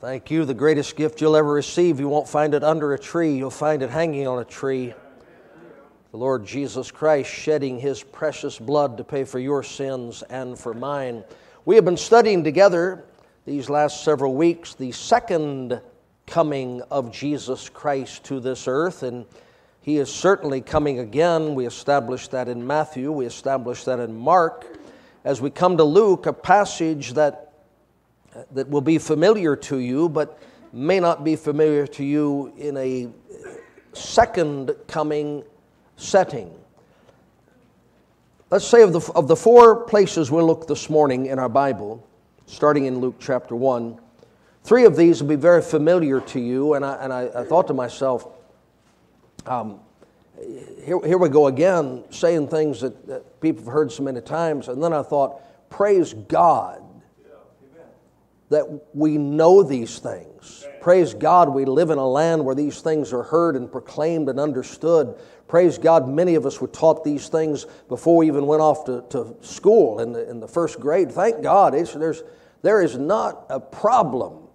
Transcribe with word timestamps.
Thank 0.00 0.30
you. 0.30 0.46
The 0.46 0.54
greatest 0.54 0.96
gift 0.96 1.20
you'll 1.20 1.36
ever 1.36 1.52
receive, 1.52 2.00
you 2.00 2.08
won't 2.08 2.26
find 2.26 2.54
it 2.54 2.64
under 2.64 2.94
a 2.94 2.98
tree, 2.98 3.36
you'll 3.36 3.50
find 3.50 3.82
it 3.82 3.90
hanging 3.90 4.26
on 4.26 4.38
a 4.38 4.46
tree. 4.46 4.94
The 6.12 6.16
Lord 6.16 6.46
Jesus 6.46 6.90
Christ 6.90 7.30
shedding 7.30 7.78
his 7.78 8.02
precious 8.02 8.58
blood 8.58 8.96
to 8.96 9.04
pay 9.04 9.24
for 9.24 9.38
your 9.38 9.62
sins 9.62 10.22
and 10.30 10.58
for 10.58 10.72
mine. 10.72 11.22
We 11.66 11.74
have 11.74 11.84
been 11.84 11.98
studying 11.98 12.42
together 12.42 13.04
these 13.44 13.68
last 13.68 14.02
several 14.02 14.34
weeks 14.34 14.72
the 14.72 14.90
second 14.92 15.82
coming 16.26 16.80
of 16.90 17.12
Jesus 17.12 17.68
Christ 17.68 18.24
to 18.24 18.40
this 18.40 18.66
earth, 18.66 19.02
and 19.02 19.26
he 19.82 19.98
is 19.98 20.10
certainly 20.10 20.62
coming 20.62 21.00
again. 21.00 21.54
We 21.54 21.66
established 21.66 22.30
that 22.30 22.48
in 22.48 22.66
Matthew, 22.66 23.12
we 23.12 23.26
established 23.26 23.84
that 23.84 24.00
in 24.00 24.16
Mark. 24.16 24.78
As 25.26 25.42
we 25.42 25.50
come 25.50 25.76
to 25.76 25.84
Luke, 25.84 26.24
a 26.24 26.32
passage 26.32 27.12
that 27.12 27.49
that 28.52 28.68
will 28.68 28.80
be 28.80 28.98
familiar 28.98 29.56
to 29.56 29.78
you, 29.78 30.08
but 30.08 30.38
may 30.72 31.00
not 31.00 31.24
be 31.24 31.36
familiar 31.36 31.86
to 31.86 32.04
you 32.04 32.52
in 32.56 32.76
a 32.76 33.08
second 33.92 34.74
coming 34.86 35.42
setting. 35.96 36.54
Let's 38.50 38.66
say 38.66 38.82
of 38.82 38.92
the, 38.92 39.12
of 39.14 39.28
the 39.28 39.36
four 39.36 39.84
places 39.84 40.30
we'll 40.30 40.46
look 40.46 40.66
this 40.66 40.90
morning 40.90 41.26
in 41.26 41.38
our 41.38 41.48
Bible, 41.48 42.06
starting 42.46 42.86
in 42.86 42.98
Luke 42.98 43.16
chapter 43.20 43.54
1, 43.54 43.98
three 44.64 44.84
of 44.84 44.96
these 44.96 45.22
will 45.22 45.28
be 45.28 45.36
very 45.36 45.62
familiar 45.62 46.20
to 46.20 46.40
you, 46.40 46.74
and 46.74 46.84
I, 46.84 46.94
and 47.02 47.12
I, 47.12 47.30
I 47.34 47.44
thought 47.44 47.66
to 47.68 47.74
myself, 47.74 48.26
um, 49.46 49.80
here, 50.84 51.00
here 51.04 51.18
we 51.18 51.28
go 51.28 51.46
again, 51.46 52.04
saying 52.10 52.48
things 52.48 52.80
that, 52.80 53.06
that 53.06 53.40
people 53.40 53.64
have 53.64 53.72
heard 53.72 53.92
so 53.92 54.02
many 54.02 54.20
times, 54.20 54.68
and 54.68 54.82
then 54.82 54.92
I 54.92 55.02
thought, 55.02 55.40
praise 55.70 56.12
God 56.14 56.82
that 58.50 58.66
we 58.94 59.16
know 59.16 59.62
these 59.62 59.98
things. 59.98 60.66
Praise 60.80 61.14
God, 61.14 61.48
we 61.48 61.64
live 61.64 61.90
in 61.90 61.98
a 61.98 62.06
land 62.06 62.44
where 62.44 62.54
these 62.54 62.80
things 62.80 63.12
are 63.12 63.22
heard 63.22 63.54
and 63.54 63.70
proclaimed 63.70 64.28
and 64.28 64.40
understood. 64.40 65.14
Praise 65.46 65.78
God, 65.78 66.08
many 66.08 66.34
of 66.34 66.46
us 66.46 66.60
were 66.60 66.68
taught 66.68 67.04
these 67.04 67.28
things 67.28 67.66
before 67.88 68.16
we 68.16 68.26
even 68.26 68.46
went 68.46 68.60
off 68.60 68.84
to, 68.86 69.04
to 69.10 69.36
school 69.40 70.00
in 70.00 70.12
the, 70.12 70.28
in 70.28 70.40
the 70.40 70.48
first 70.48 70.80
grade. 70.80 71.12
Thank 71.12 71.42
God, 71.42 71.74
there's, 71.74 72.22
there 72.62 72.82
is 72.82 72.98
not 72.98 73.46
a 73.48 73.60
problem 73.60 74.48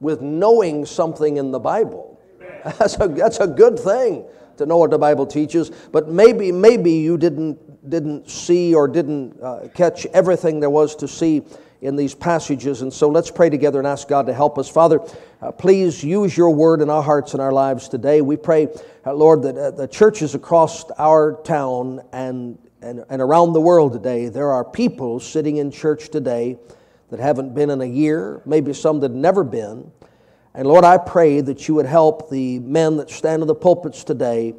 with 0.00 0.20
knowing 0.20 0.86
something 0.86 1.36
in 1.36 1.50
the 1.50 1.58
Bible. 1.58 2.15
That's 2.78 2.96
a, 3.00 3.06
that's 3.06 3.38
a 3.38 3.46
good 3.46 3.78
thing 3.78 4.24
to 4.56 4.66
know 4.66 4.78
what 4.78 4.90
the 4.90 4.98
Bible 4.98 5.26
teaches, 5.26 5.70
but 5.92 6.08
maybe, 6.08 6.50
maybe 6.50 6.92
you 6.92 7.16
didn't, 7.16 7.88
didn't 7.88 8.28
see 8.28 8.74
or 8.74 8.88
didn't 8.88 9.40
uh, 9.40 9.68
catch 9.74 10.04
everything 10.06 10.58
there 10.58 10.70
was 10.70 10.96
to 10.96 11.06
see 11.06 11.42
in 11.80 11.94
these 11.94 12.14
passages. 12.14 12.82
And 12.82 12.92
so 12.92 13.08
let's 13.08 13.30
pray 13.30 13.50
together 13.50 13.78
and 13.78 13.86
ask 13.86 14.08
God 14.08 14.26
to 14.26 14.34
help 14.34 14.58
us. 14.58 14.68
Father, 14.68 15.00
uh, 15.40 15.52
please 15.52 16.02
use 16.02 16.36
your 16.36 16.50
word 16.50 16.80
in 16.80 16.90
our 16.90 17.02
hearts 17.02 17.34
and 17.34 17.40
our 17.40 17.52
lives 17.52 17.88
today. 17.88 18.20
We 18.20 18.36
pray, 18.36 18.68
uh, 19.04 19.14
Lord, 19.14 19.42
that 19.42 19.56
uh, 19.56 19.70
the 19.70 19.86
churches 19.86 20.34
across 20.34 20.90
our 20.92 21.40
town 21.44 22.02
and, 22.12 22.58
and, 22.82 23.04
and 23.08 23.22
around 23.22 23.52
the 23.52 23.60
world 23.60 23.92
today, 23.92 24.28
there 24.28 24.50
are 24.50 24.64
people 24.64 25.20
sitting 25.20 25.58
in 25.58 25.70
church 25.70 26.08
today 26.08 26.58
that 27.10 27.20
haven't 27.20 27.54
been 27.54 27.70
in 27.70 27.80
a 27.80 27.86
year, 27.86 28.42
maybe 28.44 28.72
some 28.72 28.98
that 29.00 29.12
never 29.12 29.44
been. 29.44 29.92
And 30.56 30.66
Lord, 30.66 30.84
I 30.84 30.96
pray 30.96 31.42
that 31.42 31.68
you 31.68 31.74
would 31.74 31.84
help 31.84 32.30
the 32.30 32.58
men 32.60 32.96
that 32.96 33.10
stand 33.10 33.42
in 33.42 33.46
the 33.46 33.54
pulpits 33.54 34.04
today 34.04 34.54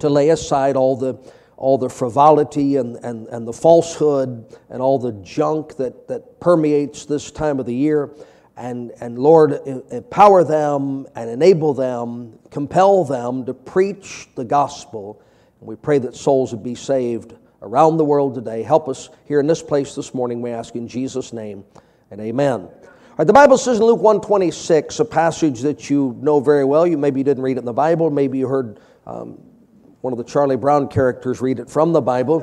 to 0.00 0.10
lay 0.10 0.28
aside 0.28 0.76
all 0.76 0.94
the 0.94 1.18
all 1.56 1.78
the 1.78 1.88
frivolity 1.88 2.76
and, 2.76 2.96
and, 2.96 3.26
and 3.28 3.48
the 3.48 3.52
falsehood 3.52 4.44
and 4.68 4.82
all 4.82 4.98
the 4.98 5.12
junk 5.22 5.76
that, 5.76 6.06
that 6.08 6.38
permeates 6.38 7.06
this 7.06 7.30
time 7.30 7.58
of 7.58 7.64
the 7.64 7.74
year. 7.74 8.10
And, 8.58 8.92
and 9.00 9.18
Lord, 9.18 9.52
empower 9.90 10.44
them 10.44 11.06
and 11.14 11.30
enable 11.30 11.72
them, 11.72 12.38
compel 12.50 13.04
them 13.04 13.46
to 13.46 13.54
preach 13.54 14.28
the 14.34 14.44
gospel. 14.44 15.22
And 15.60 15.68
we 15.68 15.76
pray 15.76 15.98
that 15.98 16.14
souls 16.14 16.52
would 16.52 16.62
be 16.62 16.74
saved 16.74 17.34
around 17.62 17.96
the 17.96 18.04
world 18.04 18.34
today. 18.34 18.62
Help 18.62 18.86
us 18.86 19.08
here 19.24 19.40
in 19.40 19.46
this 19.46 19.62
place 19.62 19.94
this 19.94 20.12
morning, 20.12 20.42
we 20.42 20.50
ask 20.50 20.74
in 20.76 20.86
Jesus' 20.86 21.32
name, 21.32 21.64
and 22.10 22.20
amen. 22.20 22.68
Right, 23.18 23.26
the 23.26 23.32
Bible 23.32 23.56
says 23.56 23.78
in 23.78 23.84
Luke 23.84 24.02
126, 24.02 25.00
a 25.00 25.04
passage 25.06 25.62
that 25.62 25.88
you 25.88 26.14
know 26.20 26.38
very 26.38 26.66
well. 26.66 26.86
You 26.86 26.98
maybe 26.98 27.22
didn't 27.22 27.42
read 27.42 27.56
it 27.56 27.60
in 27.60 27.64
the 27.64 27.72
Bible, 27.72 28.10
maybe 28.10 28.36
you 28.36 28.46
heard 28.46 28.78
um, 29.06 29.38
one 30.02 30.12
of 30.12 30.18
the 30.18 30.24
Charlie 30.24 30.56
Brown 30.56 30.86
characters 30.88 31.40
read 31.40 31.58
it 31.58 31.70
from 31.70 31.94
the 31.94 32.02
Bible. 32.02 32.40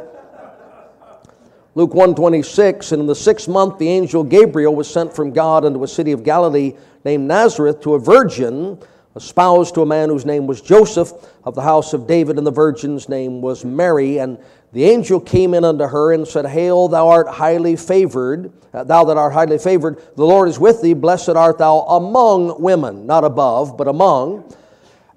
Luke 1.76 1.94
126, 1.94 2.92
and 2.92 3.02
in 3.02 3.06
the 3.06 3.14
sixth 3.14 3.48
month 3.48 3.78
the 3.78 3.88
angel 3.88 4.24
Gabriel 4.24 4.74
was 4.74 4.92
sent 4.92 5.16
from 5.16 5.32
God 5.32 5.64
unto 5.64 5.84
a 5.84 5.88
city 5.88 6.12
of 6.12 6.24
Galilee 6.24 6.74
named 7.06 7.28
Nazareth 7.28 7.82
to 7.82 7.94
a 7.94 8.00
virgin 8.00 8.80
espoused 9.16 9.76
to 9.76 9.82
a 9.82 9.86
man 9.86 10.10
whose 10.10 10.26
name 10.26 10.48
was 10.48 10.60
Joseph 10.60 11.12
of 11.44 11.54
the 11.54 11.62
house 11.62 11.94
of 11.94 12.08
David, 12.08 12.40
and 12.40 12.48
the 12.48 12.52
virgin's 12.52 13.08
name 13.08 13.42
was 13.42 13.64
Mary. 13.64 14.18
And 14.18 14.40
the 14.74 14.86
angel 14.86 15.20
came 15.20 15.54
in 15.54 15.64
unto 15.64 15.86
her 15.86 16.14
and 16.14 16.28
said, 16.28 16.48
Hail, 16.48 16.88
thou 16.88 17.08
art 17.08 17.28
highly 17.28 17.76
favored, 17.76 18.52
uh, 18.74 18.84
thou 18.84 19.04
that 19.04 19.18
art 19.18 19.32
highly 19.32 19.60
favored, 19.60 20.02
the 20.16 20.26
Lord 20.26 20.50
is 20.50 20.58
with 20.58 20.82
thee, 20.82 20.96
blessed 20.96 21.30
art 21.30 21.60
thou 21.60 21.82
among 21.82 22.60
women, 22.60 23.06
not 23.06 23.24
above, 23.24 23.78
but 23.78 23.88
among. 23.88 24.52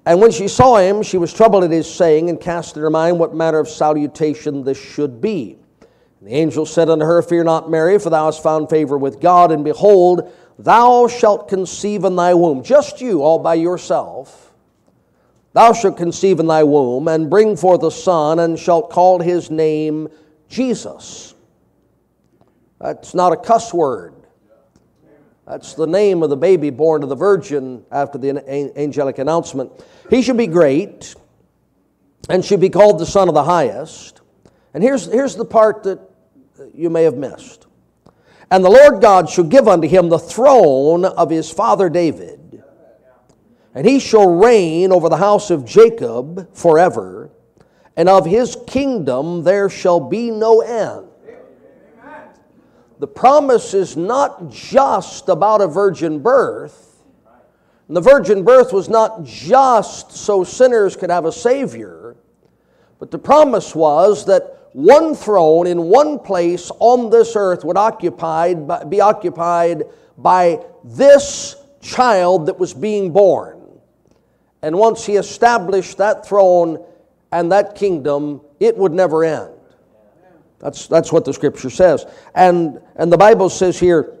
And 0.05 0.21
when 0.21 0.31
she 0.31 0.47
saw 0.47 0.77
him, 0.77 1.01
she 1.01 1.17
was 1.17 1.33
troubled 1.33 1.63
at 1.63 1.71
his 1.71 1.91
saying, 1.91 2.29
and 2.29 2.39
cast 2.39 2.77
in 2.77 2.83
her 2.83 2.91
mind 2.91 3.17
what 3.17 3.33
manner 3.33 3.57
of 3.57 3.67
salutation 3.67 4.63
this 4.63 4.79
should 4.79 5.19
be. 5.19 5.57
And 6.19 6.29
the 6.29 6.33
angel 6.33 6.67
said 6.67 6.87
unto 6.87 7.03
her, 7.03 7.23
Fear 7.23 7.45
not, 7.45 7.69
Mary, 7.69 7.97
for 7.97 8.11
thou 8.11 8.25
hast 8.25 8.43
found 8.43 8.69
favor 8.69 8.97
with 8.97 9.19
God, 9.19 9.51
and 9.51 9.63
behold, 9.63 10.31
thou 10.59 11.07
shalt 11.07 11.47
conceive 11.47 12.03
in 12.03 12.15
thy 12.15 12.35
womb, 12.35 12.61
just 12.61 13.01
you 13.01 13.23
all 13.23 13.39
by 13.39 13.55
yourself. 13.55 14.46
Thou 15.57 15.73
shalt 15.73 15.97
conceive 15.97 16.39
in 16.39 16.45
thy 16.45 16.63
womb, 16.63 17.07
and 17.07 17.31
bring 17.31 17.57
forth 17.57 17.81
a 17.81 17.89
son, 17.89 18.37
and 18.37 18.59
shalt 18.59 18.91
call 18.91 19.19
his 19.19 19.49
name 19.49 20.07
Jesus. 20.47 21.33
That's 22.79 23.15
not 23.15 23.33
a 23.33 23.37
cuss 23.37 23.73
word. 23.73 24.13
That's 25.47 25.73
the 25.73 25.87
name 25.87 26.21
of 26.21 26.29
the 26.29 26.37
baby 26.37 26.69
born 26.69 27.01
to 27.01 27.07
the 27.07 27.15
virgin 27.15 27.83
after 27.91 28.19
the 28.19 28.47
angelic 28.77 29.17
announcement. 29.17 29.71
He 30.11 30.21
should 30.21 30.37
be 30.37 30.45
great 30.45 31.15
and 32.29 32.45
should 32.45 32.61
be 32.61 32.69
called 32.69 32.99
the 32.99 33.07
Son 33.07 33.27
of 33.27 33.33
the 33.33 33.43
Highest. 33.43 34.21
And 34.75 34.83
here's, 34.83 35.11
here's 35.11 35.35
the 35.35 35.45
part 35.45 35.81
that 35.85 35.99
you 36.75 36.91
may 36.91 37.01
have 37.01 37.17
missed. 37.17 37.65
And 38.51 38.63
the 38.63 38.69
Lord 38.69 39.01
God 39.01 39.27
shall 39.27 39.45
give 39.45 39.67
unto 39.67 39.87
him 39.87 40.09
the 40.09 40.19
throne 40.19 41.03
of 41.03 41.31
his 41.31 41.49
father 41.49 41.89
David, 41.89 42.46
and 43.73 43.87
he 43.87 43.99
shall 43.99 44.29
reign 44.29 44.91
over 44.91 45.09
the 45.09 45.17
house 45.17 45.49
of 45.51 45.65
Jacob 45.65 46.53
forever, 46.55 47.29
and 47.95 48.09
of 48.09 48.25
his 48.25 48.57
kingdom 48.67 49.43
there 49.43 49.69
shall 49.69 49.99
be 49.99 50.31
no 50.31 50.61
end 50.61 51.07
the 52.99 53.07
promise 53.07 53.73
is 53.73 53.95
not 53.95 54.49
just 54.49 55.29
about 55.29 55.61
a 55.61 55.67
virgin 55.67 56.19
birth. 56.19 56.83
the 57.89 58.01
virgin 58.01 58.43
birth 58.43 58.73
was 58.73 58.89
not 58.89 59.23
just 59.23 60.11
so 60.11 60.43
sinners 60.43 60.95
could 60.97 61.09
have 61.09 61.25
a 61.25 61.31
Savior, 61.31 62.17
but 62.99 63.11
the 63.11 63.19
promise 63.19 63.73
was 63.75 64.25
that 64.25 64.69
one 64.73 65.15
throne 65.15 65.67
in 65.67 65.83
one 65.83 66.19
place 66.19 66.69
on 66.79 67.09
this 67.09 67.35
earth 67.35 67.63
would 67.63 67.77
occupied, 67.77 68.89
be 68.89 68.99
occupied 68.99 69.83
by 70.17 70.59
this 70.83 71.55
child 71.81 72.47
that 72.47 72.59
was 72.59 72.73
being 72.73 73.11
born. 73.11 73.56
And 74.61 74.77
once 74.77 75.05
he 75.05 75.15
established 75.15 75.97
that 75.97 76.25
throne 76.25 76.83
and 77.31 77.51
that 77.51 77.75
kingdom, 77.75 78.41
it 78.59 78.77
would 78.77 78.91
never 78.91 79.23
end. 79.23 79.51
That's, 80.59 80.87
that's 80.87 81.11
what 81.11 81.25
the 81.25 81.33
scripture 81.33 81.69
says. 81.69 82.05
And, 82.33 82.81
and 82.95 83.11
the 83.11 83.17
Bible 83.17 83.49
says 83.49 83.79
here, 83.79 84.17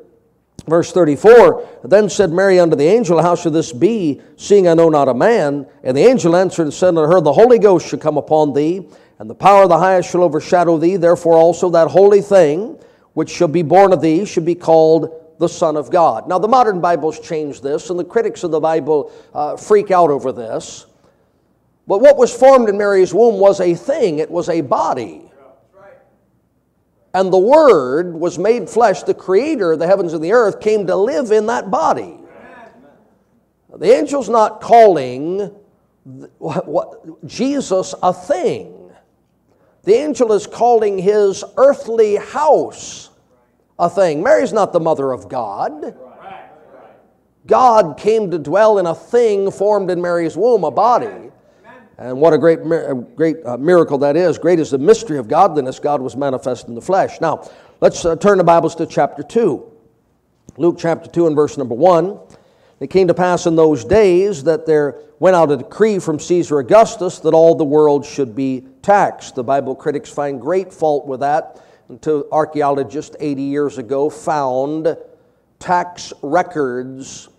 verse 0.67 0.91
34 0.91 1.79
Then 1.85 2.09
said 2.09 2.31
Mary 2.31 2.59
unto 2.59 2.75
the 2.75 2.85
angel, 2.85 3.21
How 3.21 3.35
shall 3.35 3.51
this 3.51 3.73
be, 3.73 4.21
seeing 4.35 4.67
I 4.67 4.75
know 4.75 4.89
not 4.89 5.07
a 5.07 5.13
man? 5.13 5.65
And 5.83 5.97
the 5.97 6.05
angel 6.05 6.35
answered 6.35 6.63
and 6.63 6.73
said 6.73 6.89
unto 6.89 7.11
her, 7.11 7.21
The 7.21 7.33
Holy 7.33 7.57
Ghost 7.57 7.87
shall 7.87 7.99
come 7.99 8.17
upon 8.17 8.53
thee, 8.53 8.87
and 9.17 9.29
the 9.29 9.35
power 9.35 9.63
of 9.63 9.69
the 9.69 9.79
highest 9.79 10.11
shall 10.11 10.23
overshadow 10.23 10.77
thee. 10.77 10.97
Therefore 10.97 11.33
also 11.33 11.69
that 11.71 11.87
holy 11.87 12.21
thing 12.21 12.79
which 13.13 13.31
shall 13.31 13.47
be 13.47 13.63
born 13.63 13.93
of 13.93 14.01
thee 14.01 14.25
shall 14.25 14.43
be 14.43 14.53
called 14.53 15.26
the 15.39 15.49
Son 15.49 15.77
of 15.77 15.91
God. 15.91 16.27
Now, 16.27 16.39
the 16.39 16.47
modern 16.47 16.81
Bibles 16.81 17.19
change 17.19 17.61
this, 17.61 17.89
and 17.89 17.99
the 17.99 18.05
critics 18.05 18.43
of 18.43 18.51
the 18.51 18.59
Bible 18.59 19.11
uh, 19.33 19.57
freak 19.57 19.91
out 19.91 20.09
over 20.09 20.31
this. 20.31 20.85
But 21.87 21.99
what 21.99 22.17
was 22.17 22.33
formed 22.33 22.69
in 22.69 22.77
Mary's 22.77 23.13
womb 23.13 23.39
was 23.39 23.61
a 23.61 23.73
thing, 23.73 24.19
it 24.19 24.29
was 24.29 24.49
a 24.49 24.61
body. 24.61 25.23
And 27.13 27.31
the 27.33 27.39
Word 27.39 28.13
was 28.13 28.37
made 28.37 28.69
flesh. 28.69 29.03
The 29.03 29.13
Creator 29.13 29.71
of 29.71 29.79
the 29.79 29.87
heavens 29.87 30.13
and 30.13 30.23
the 30.23 30.33
earth 30.33 30.59
came 30.59 30.85
to 30.87 30.95
live 30.95 31.31
in 31.31 31.47
that 31.47 31.71
body. 31.71 32.19
The 33.75 33.95
angel's 33.95 34.29
not 34.29 34.61
calling 34.61 35.51
Jesus 37.25 37.95
a 38.03 38.13
thing. 38.13 38.91
The 39.83 39.93
angel 39.93 40.33
is 40.33 40.45
calling 40.45 40.97
his 40.97 41.43
earthly 41.55 42.15
house 42.17 43.09
a 43.79 43.89
thing. 43.89 44.23
Mary's 44.23 44.53
not 44.53 44.73
the 44.73 44.79
mother 44.79 45.11
of 45.11 45.29
God. 45.29 45.95
God 47.45 47.97
came 47.97 48.29
to 48.31 48.39
dwell 48.39 48.77
in 48.77 48.85
a 48.85 48.95
thing 48.95 49.51
formed 49.51 49.89
in 49.89 50.01
Mary's 50.01 50.35
womb, 50.35 50.63
a 50.63 50.71
body. 50.71 51.31
And 51.97 52.19
what 52.19 52.33
a 52.33 52.37
great, 52.37 52.59
great 53.15 53.37
uh, 53.43 53.57
miracle 53.57 53.97
that 53.99 54.15
is. 54.15 54.37
Great 54.37 54.59
is 54.59 54.69
the 54.69 54.77
mystery 54.77 55.17
of 55.17 55.27
godliness. 55.27 55.79
God 55.79 56.01
was 56.01 56.15
manifest 56.15 56.67
in 56.67 56.75
the 56.75 56.81
flesh. 56.81 57.19
Now, 57.21 57.49
let's 57.81 58.05
uh, 58.05 58.15
turn 58.17 58.37
the 58.37 58.43
Bibles 58.43 58.75
to 58.75 58.85
chapter 58.85 59.23
2. 59.23 59.71
Luke 60.57 60.75
chapter 60.77 61.09
2 61.09 61.27
and 61.27 61.35
verse 61.35 61.57
number 61.57 61.73
1. 61.73 62.19
It 62.79 62.91
came 62.91 63.07
to 63.07 63.15
pass 63.15 63.47
in 63.47 63.55
those 63.55 63.83
days 63.83 64.43
that 64.43 64.67
there 64.67 64.99
went 65.19 65.35
out 65.35 65.49
a 65.51 65.57
decree 65.57 65.97
from 65.97 66.19
Caesar 66.19 66.59
Augustus 66.59 67.17
that 67.19 67.33
all 67.33 67.55
the 67.55 67.63
world 67.63 68.05
should 68.05 68.35
be 68.35 68.67
taxed. 68.83 69.33
The 69.33 69.43
Bible 69.43 69.73
critics 69.73 70.11
find 70.11 70.39
great 70.39 70.71
fault 70.71 71.07
with 71.07 71.21
that 71.21 71.63
until 71.89 72.25
archaeologists 72.31 73.15
80 73.19 73.41
years 73.41 73.77
ago 73.77 74.09
found 74.09 74.97
tax 75.59 76.13
records 76.21 77.29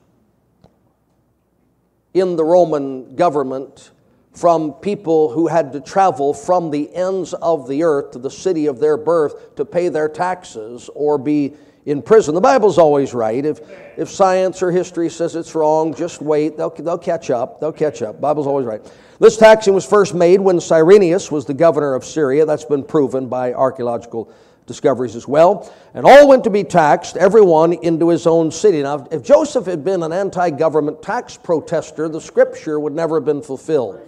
in 2.15 2.37
the 2.37 2.45
Roman 2.45 3.15
government 3.15 3.91
from 4.33 4.73
people 4.75 5.31
who 5.31 5.49
had 5.49 5.73
to 5.73 5.81
travel 5.81 6.33
from 6.33 6.71
the 6.71 6.95
ends 6.95 7.35
of 7.35 7.69
the 7.69 7.83
earth 7.83 8.12
to 8.12 8.19
the 8.19 8.31
city 8.31 8.67
of 8.67 8.79
their 8.79 8.97
birth 8.97 9.56
to 9.56 9.65
pay 9.65 9.89
their 9.89 10.09
taxes 10.09 10.89
or 10.94 11.19
be 11.19 11.55
in 11.87 12.03
prison. 12.03 12.35
The 12.35 12.41
Bible's 12.41 12.79
always 12.79 13.15
right. 13.15 13.44
If, 13.44 13.61
if 13.97 14.11
science 14.11 14.62
or 14.62 14.71
history 14.71 15.09
says 15.09 15.35
it's 15.35 15.55
wrong, 15.55 15.94
just 15.94 16.21
wait. 16.21 16.56
They'll, 16.56 16.71
they'll 16.71 16.99
catch 16.99 17.31
up. 17.31 17.61
They'll 17.61 17.73
catch 17.73 18.03
up. 18.03 18.21
Bible's 18.21 18.47
always 18.47 18.67
right. 18.67 18.83
This 19.20 19.37
taxing 19.37 19.75
was 19.75 19.85
first 19.85 20.15
made 20.15 20.41
when 20.41 20.61
Cyrenius 20.61 21.31
was 21.31 21.44
the 21.44 21.55
governor 21.55 21.94
of 21.94 22.05
Syria. 22.05 22.47
That's 22.47 22.65
been 22.65 22.85
proven 22.85 23.29
by 23.29 23.53
archaeological 23.53 24.32
discoveries 24.67 25.17
as 25.17 25.26
well. 25.26 25.73
And 25.93 26.06
all 26.06 26.29
went 26.29 26.44
to 26.44 26.50
be 26.50 26.62
taxed, 26.62 27.17
everyone 27.17 27.73
into 27.73 28.11
his 28.11 28.29
own 28.29 28.53
city. 28.53 28.81
Now, 28.82 29.09
if 29.11 29.25
Joseph 29.25 29.67
had 29.67 29.82
been 29.82 30.05
an 30.05 30.12
anti 30.12 30.50
government 30.50 31.03
tax 31.03 31.37
protester, 31.37 32.09
the 32.09 32.20
scripture 32.20 32.79
would 32.79 32.93
never 32.93 33.17
have 33.17 33.25
been 33.25 33.43
fulfilled. 33.43 34.00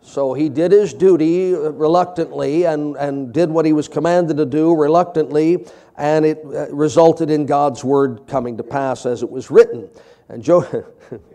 So 0.00 0.32
he 0.32 0.48
did 0.48 0.72
his 0.72 0.94
duty 0.94 1.52
reluctantly 1.52 2.64
and, 2.64 2.96
and 2.96 3.32
did 3.32 3.50
what 3.50 3.66
he 3.66 3.72
was 3.72 3.88
commanded 3.88 4.36
to 4.36 4.46
do 4.46 4.74
reluctantly, 4.74 5.66
and 5.96 6.24
it 6.26 6.42
uh, 6.44 6.68
resulted 6.74 7.30
in 7.30 7.46
God's 7.46 7.82
word 7.82 8.26
coming 8.26 8.58
to 8.58 8.62
pass 8.62 9.06
as 9.06 9.22
it 9.22 9.30
was 9.30 9.50
written. 9.50 9.88
And 10.28 10.42
Joe, 10.42 10.84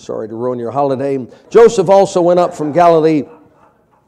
sorry 0.00 0.28
to 0.28 0.34
ruin 0.34 0.58
your 0.58 0.70
holiday. 0.70 1.26
Joseph 1.50 1.88
also 1.88 2.22
went 2.22 2.40
up 2.40 2.54
from 2.54 2.72
Galilee 2.72 3.24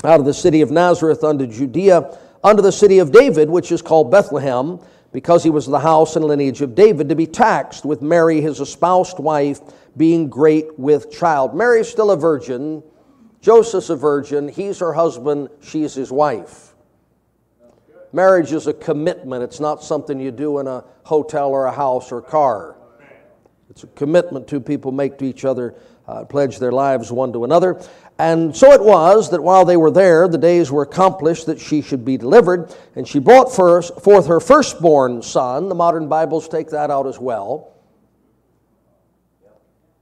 out 0.04 0.20
of 0.20 0.26
the 0.26 0.34
city 0.34 0.60
of 0.60 0.70
Nazareth 0.70 1.22
unto 1.22 1.46
Judea, 1.46 2.18
unto 2.42 2.62
the 2.62 2.72
city 2.72 2.98
of 2.98 3.12
David, 3.12 3.48
which 3.48 3.70
is 3.70 3.82
called 3.82 4.10
Bethlehem, 4.10 4.80
because 5.12 5.44
he 5.44 5.50
was 5.50 5.66
the 5.66 5.78
house 5.78 6.16
and 6.16 6.24
lineage 6.24 6.62
of 6.62 6.74
David, 6.74 7.08
to 7.08 7.14
be 7.14 7.26
taxed 7.26 7.84
with 7.84 8.02
Mary, 8.02 8.40
his 8.40 8.60
espoused 8.60 9.18
wife, 9.18 9.60
being 9.96 10.28
great 10.28 10.78
with 10.78 11.12
child. 11.12 11.54
Mary's 11.54 11.88
still 11.88 12.10
a 12.10 12.16
virgin 12.16 12.82
Joseph's 13.42 13.90
a 13.90 13.96
virgin, 13.96 14.48
he's 14.48 14.78
her 14.78 14.92
husband, 14.92 15.48
she's 15.60 15.94
his 15.94 16.12
wife. 16.12 16.74
Marriage 18.12 18.52
is 18.52 18.68
a 18.68 18.72
commitment, 18.72 19.42
it's 19.42 19.58
not 19.58 19.82
something 19.82 20.20
you 20.20 20.30
do 20.30 20.60
in 20.60 20.68
a 20.68 20.84
hotel 21.02 21.50
or 21.50 21.66
a 21.66 21.72
house 21.72 22.12
or 22.12 22.22
car. 22.22 22.76
It's 23.72 23.84
a 23.84 23.86
commitment 23.86 24.46
two 24.46 24.60
people 24.60 24.92
make 24.92 25.16
to 25.16 25.24
each 25.24 25.46
other, 25.46 25.74
uh, 26.06 26.26
pledge 26.26 26.58
their 26.58 26.72
lives 26.72 27.10
one 27.10 27.32
to 27.32 27.44
another. 27.44 27.80
And 28.18 28.54
so 28.54 28.70
it 28.72 28.84
was 28.84 29.30
that 29.30 29.42
while 29.42 29.64
they 29.64 29.78
were 29.78 29.90
there, 29.90 30.28
the 30.28 30.36
days 30.36 30.70
were 30.70 30.82
accomplished 30.82 31.46
that 31.46 31.58
she 31.58 31.80
should 31.80 32.04
be 32.04 32.18
delivered, 32.18 32.76
and 32.96 33.08
she 33.08 33.18
brought 33.18 33.50
first, 33.50 33.98
forth 34.02 34.26
her 34.26 34.40
firstborn 34.40 35.22
son. 35.22 35.70
The 35.70 35.74
modern 35.74 36.06
Bibles 36.06 36.50
take 36.50 36.68
that 36.68 36.90
out 36.90 37.06
as 37.06 37.18
well. 37.18 37.72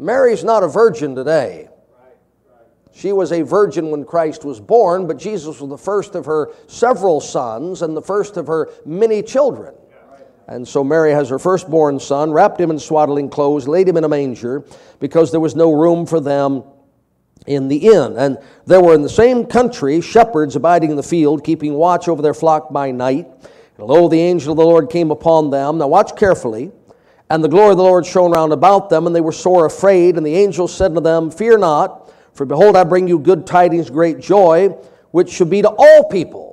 Mary's 0.00 0.42
not 0.42 0.64
a 0.64 0.68
virgin 0.68 1.14
today. 1.14 1.68
She 2.92 3.12
was 3.12 3.30
a 3.30 3.42
virgin 3.42 3.92
when 3.92 4.04
Christ 4.04 4.44
was 4.44 4.58
born, 4.58 5.06
but 5.06 5.16
Jesus 5.16 5.60
was 5.60 5.70
the 5.70 5.78
first 5.78 6.16
of 6.16 6.26
her 6.26 6.50
several 6.66 7.20
sons 7.20 7.82
and 7.82 7.96
the 7.96 8.02
first 8.02 8.36
of 8.36 8.48
her 8.48 8.68
many 8.84 9.22
children. 9.22 9.74
And 10.50 10.66
so 10.66 10.82
Mary 10.82 11.12
has 11.12 11.28
her 11.28 11.38
firstborn 11.38 12.00
son, 12.00 12.32
wrapped 12.32 12.60
him 12.60 12.72
in 12.72 12.78
swaddling 12.80 13.30
clothes, 13.30 13.68
laid 13.68 13.88
him 13.88 13.96
in 13.96 14.02
a 14.02 14.08
manger, 14.08 14.64
because 14.98 15.30
there 15.30 15.38
was 15.38 15.54
no 15.54 15.72
room 15.72 16.06
for 16.06 16.18
them 16.18 16.64
in 17.46 17.68
the 17.68 17.76
inn. 17.76 18.16
And 18.18 18.36
there 18.66 18.80
were 18.80 18.92
in 18.92 19.02
the 19.02 19.08
same 19.08 19.46
country 19.46 20.00
shepherds 20.00 20.56
abiding 20.56 20.90
in 20.90 20.96
the 20.96 21.04
field, 21.04 21.44
keeping 21.44 21.74
watch 21.74 22.08
over 22.08 22.20
their 22.20 22.34
flock 22.34 22.72
by 22.72 22.90
night. 22.90 23.28
And 23.78 23.86
lo, 23.86 24.08
the 24.08 24.20
angel 24.20 24.50
of 24.50 24.56
the 24.58 24.64
Lord 24.64 24.90
came 24.90 25.12
upon 25.12 25.50
them. 25.50 25.78
Now 25.78 25.86
watch 25.86 26.16
carefully. 26.16 26.72
And 27.30 27.44
the 27.44 27.48
glory 27.48 27.70
of 27.70 27.76
the 27.76 27.84
Lord 27.84 28.04
shone 28.04 28.32
round 28.32 28.52
about 28.52 28.90
them, 28.90 29.06
and 29.06 29.14
they 29.14 29.20
were 29.20 29.30
sore 29.30 29.66
afraid. 29.66 30.16
And 30.16 30.26
the 30.26 30.34
angel 30.34 30.66
said 30.66 30.96
to 30.96 31.00
them, 31.00 31.30
Fear 31.30 31.58
not. 31.58 32.12
For 32.34 32.44
behold, 32.44 32.74
I 32.74 32.82
bring 32.82 33.06
you 33.06 33.20
good 33.20 33.46
tidings, 33.46 33.88
great 33.88 34.18
joy, 34.18 34.70
which 35.12 35.30
should 35.30 35.48
be 35.48 35.62
to 35.62 35.68
all 35.68 36.08
people. 36.08 36.49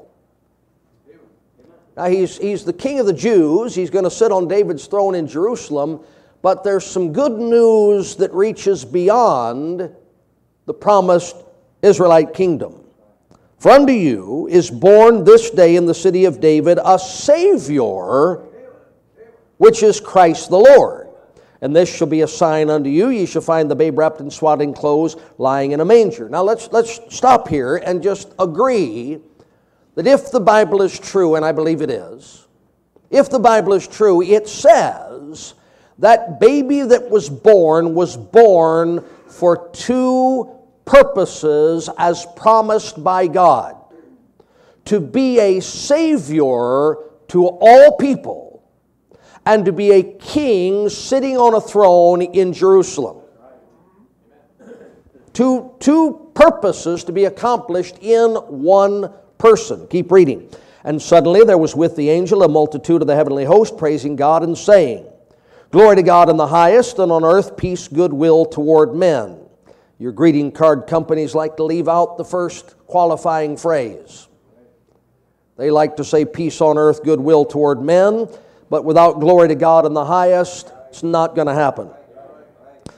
Now, 1.97 2.05
he's, 2.05 2.37
he's 2.37 2.63
the 2.63 2.73
king 2.73 2.99
of 2.99 3.07
the 3.07 3.13
Jews. 3.13 3.73
He's 3.73 3.89
going 3.89 4.03
to 4.03 4.11
sit 4.11 4.31
on 4.31 4.47
David's 4.47 4.85
throne 4.85 5.15
in 5.15 5.27
Jerusalem. 5.27 6.01
But 6.43 6.63
there's 6.63 6.85
some 6.85 7.11
good 7.11 7.33
news 7.33 8.15
that 8.17 8.31
reaches 8.31 8.85
beyond 8.85 9.89
the 10.67 10.73
promised 10.75 11.35
Israelite 11.81 12.35
kingdom. 12.35 12.83
For 13.57 13.71
unto 13.71 13.93
you 13.93 14.47
is 14.47 14.69
born 14.69 15.23
this 15.23 15.49
day 15.49 15.75
in 15.75 15.87
the 15.87 15.95
city 15.95 16.25
of 16.25 16.39
David 16.39 16.77
a 16.85 16.99
Savior, 16.99 18.43
which 19.57 19.81
is 19.81 19.99
Christ 19.99 20.51
the 20.51 20.59
Lord. 20.59 21.07
And 21.61 21.75
this 21.75 21.93
shall 21.93 22.05
be 22.05 22.21
a 22.21 22.27
sign 22.27 22.69
unto 22.69 22.91
you. 22.91 23.09
Ye 23.09 23.25
shall 23.25 23.41
find 23.41 23.71
the 23.71 23.75
babe 23.75 23.97
wrapped 23.97 24.21
in 24.21 24.29
swaddling 24.29 24.75
clothes, 24.75 25.15
lying 25.39 25.71
in 25.71 25.79
a 25.79 25.85
manger. 25.85 26.29
Now 26.29 26.43
let's, 26.43 26.71
let's 26.71 26.99
stop 27.09 27.47
here 27.47 27.77
and 27.77 28.03
just 28.03 28.31
agree 28.37 29.19
that 29.97 30.05
if 30.05 30.29
the 30.29 30.39
Bible 30.39 30.83
is 30.83 30.99
true, 30.99 31.33
and 31.33 31.43
I 31.43 31.51
believe 31.51 31.81
it 31.81 31.89
is, 31.89 32.45
if 33.09 33.31
the 33.31 33.39
Bible 33.39 33.73
is 33.73 33.87
true, 33.87 34.21
it 34.21 34.47
says 34.47 35.55
that 35.97 36.39
baby 36.39 36.81
that 36.83 37.09
was 37.09 37.29
born 37.29 37.95
was 37.95 38.15
born 38.15 39.03
for 39.27 39.69
two 39.73 40.55
purposes 40.85 41.89
as 41.97 42.27
promised 42.35 43.03
by 43.03 43.25
God 43.25 43.75
to 44.85 44.99
be 44.99 45.39
a 45.39 45.61
Savior 45.61 46.97
to 47.29 47.47
all 47.47 47.97
people 47.97 48.63
and 49.47 49.65
to 49.65 49.71
be 49.71 49.89
a 49.93 50.03
king 50.03 50.89
sitting 50.89 51.37
on 51.37 51.55
a 51.55 51.61
throne 51.61 52.21
in 52.21 52.53
Jerusalem. 52.53 53.17
Two, 55.33 55.73
two 55.79 56.29
purposes 56.35 57.03
to 57.05 57.11
be 57.11 57.25
accomplished 57.25 57.97
in 57.99 58.35
one 58.35 59.11
person. 59.37 59.87
Keep 59.87 60.11
reading. 60.11 60.49
And 60.83 61.01
suddenly 61.01 61.43
there 61.43 61.57
was 61.57 61.75
with 61.75 61.95
the 61.95 62.09
angel 62.09 62.43
a 62.43 62.47
multitude 62.47 63.01
of 63.01 63.07
the 63.07 63.15
heavenly 63.15 63.45
host 63.45 63.77
praising 63.77 64.15
God 64.15 64.43
and 64.43 64.57
saying, 64.57 65.05
Glory 65.71 65.97
to 65.97 66.03
God 66.03 66.29
in 66.29 66.37
the 66.37 66.47
highest, 66.47 66.97
and 66.99 67.11
on 67.11 67.25
earth 67.25 67.57
peace, 67.57 67.87
goodwill 67.87 68.45
toward 68.45 68.95
men. 68.95 69.39
Your 69.99 70.13
greeting 70.13 70.51
card 70.51 70.87
companies 70.87 71.35
like 71.35 71.57
to 71.57 71.63
leave 71.63 71.89
out 71.89 72.17
the 72.17 72.23
first 72.23 72.75
qualifying 72.87 73.57
phrase. 73.57 74.27
They 75.57 75.71
like 75.71 75.97
to 75.97 76.05
say 76.05 76.23
peace 76.23 76.61
on 76.61 76.77
earth, 76.77 77.03
goodwill 77.03 77.43
toward 77.43 77.81
men 77.81 78.29
but 78.69 78.83
without 78.83 79.19
glory 79.19 79.47
to 79.47 79.55
God 79.55 79.85
in 79.85 79.93
the 79.93 80.05
highest, 80.05 80.71
it's 80.89 81.03
not 81.03 81.35
going 81.35 81.47
to 81.47 81.53
happen. 81.53 81.89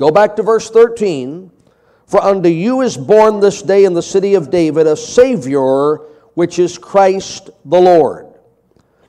Go 0.00 0.10
back 0.10 0.34
to 0.36 0.42
verse 0.42 0.70
13. 0.70 1.52
For 2.06 2.22
unto 2.22 2.48
you 2.48 2.80
is 2.80 2.96
born 2.96 3.38
this 3.38 3.60
day 3.60 3.84
in 3.84 3.92
the 3.92 4.02
city 4.02 4.34
of 4.34 4.50
David 4.50 4.86
a 4.86 4.96
Savior, 4.96 5.96
which 6.32 6.58
is 6.58 6.78
Christ 6.78 7.50
the 7.66 7.78
Lord. 7.78 8.32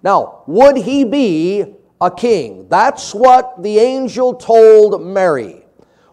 Now, 0.04 0.44
would 0.48 0.76
he 0.76 1.06
be 1.06 1.64
a 2.02 2.12
king? 2.12 2.68
That's 2.68 3.16
what 3.16 3.64
the 3.64 3.80
angel 3.80 4.34
told 4.34 5.02
Mary. 5.02 5.64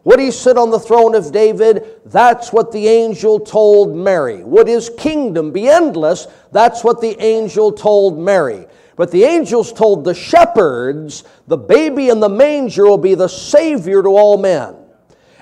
Would 0.04 0.20
he 0.20 0.30
sit 0.30 0.56
on 0.56 0.70
the 0.70 0.78
throne 0.78 1.16
of 1.16 1.32
David? 1.32 2.00
That's 2.04 2.52
what 2.52 2.70
the 2.70 2.86
angel 2.86 3.40
told 3.40 3.96
Mary. 3.96 4.44
Would 4.44 4.68
his 4.68 4.90
kingdom 4.96 5.50
be 5.50 5.68
endless? 5.68 6.28
That's 6.52 6.84
what 6.84 7.00
the 7.00 7.20
angel 7.20 7.72
told 7.72 8.16
Mary. 8.16 8.68
But 8.98 9.12
the 9.12 9.22
angels 9.22 9.72
told 9.72 10.02
the 10.02 10.12
shepherds, 10.12 11.22
the 11.46 11.56
baby 11.56 12.08
in 12.08 12.18
the 12.18 12.28
manger 12.28 12.84
will 12.84 12.98
be 12.98 13.14
the 13.14 13.28
Savior 13.28 14.02
to 14.02 14.08
all 14.08 14.36
men. 14.36 14.74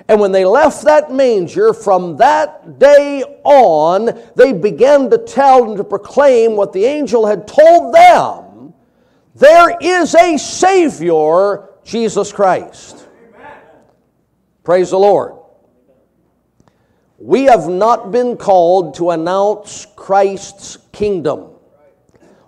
And 0.07 0.19
when 0.21 0.31
they 0.31 0.45
left 0.45 0.83
that 0.83 1.11
manger, 1.11 1.73
from 1.73 2.17
that 2.17 2.77
day 2.77 3.23
on, 3.43 4.21
they 4.35 4.53
began 4.53 5.09
to 5.09 5.17
tell 5.17 5.67
and 5.67 5.75
to 5.77 5.83
proclaim 5.83 6.55
what 6.55 6.71
the 6.71 6.85
angel 6.85 7.25
had 7.25 7.47
told 7.47 7.95
them. 7.95 8.75
There 9.33 9.75
is 9.81 10.13
a 10.13 10.37
Savior, 10.37 11.69
Jesus 11.83 12.31
Christ. 12.31 13.07
Amen. 13.33 13.57
Praise 14.63 14.91
the 14.91 14.99
Lord. 14.99 15.33
We 17.17 17.45
have 17.45 17.67
not 17.67 18.11
been 18.11 18.37
called 18.37 18.93
to 18.97 19.09
announce 19.09 19.87
Christ's 19.95 20.77
kingdom. 20.91 21.56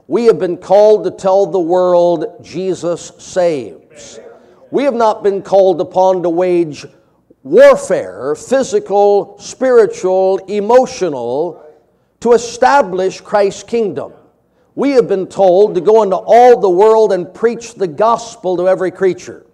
We 0.09 0.25
have 0.25 0.39
been 0.39 0.57
called 0.57 1.03
to 1.03 1.11
tell 1.11 1.45
the 1.45 1.59
world 1.59 2.43
Jesus 2.43 3.11
saves. 3.19 4.19
We 4.71 4.83
have 4.85 4.95
not 4.95 5.21
been 5.21 5.43
called 5.43 5.79
upon 5.79 6.23
to 6.23 6.31
wage 6.31 6.83
warfare, 7.43 8.33
physical, 8.33 9.37
spiritual, 9.37 10.39
emotional, 10.47 11.63
to 12.21 12.33
establish 12.33 13.21
Christ's 13.21 13.61
kingdom. 13.61 14.13
We 14.73 14.89
have 14.93 15.07
been 15.07 15.27
told 15.27 15.75
to 15.75 15.81
go 15.81 16.01
into 16.01 16.15
all 16.15 16.59
the 16.59 16.71
world 16.71 17.13
and 17.13 17.31
preach 17.31 17.75
the 17.75 17.87
gospel 17.87 18.57
to 18.57 18.67
every 18.67 18.89
creature. 18.89 19.45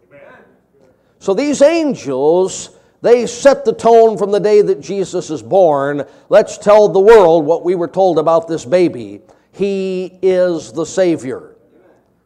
So 1.20 1.34
these 1.34 1.62
angels, 1.62 2.70
they 3.02 3.26
set 3.26 3.66
the 3.66 3.74
tone 3.74 4.18
from 4.18 4.32
the 4.32 4.40
day 4.40 4.62
that 4.62 4.80
Jesus 4.80 5.30
is 5.30 5.44
born. 5.44 6.06
Let's 6.30 6.58
tell 6.58 6.88
the 6.88 7.02
world 7.02 7.46
what 7.46 7.66
we 7.66 7.76
were 7.76 7.90
told 7.90 8.20
about 8.20 8.48
this 8.48 8.64
baby. 8.64 9.20
He 9.56 10.20
is 10.22 10.74
the 10.74 10.86
Savior. 10.86 11.56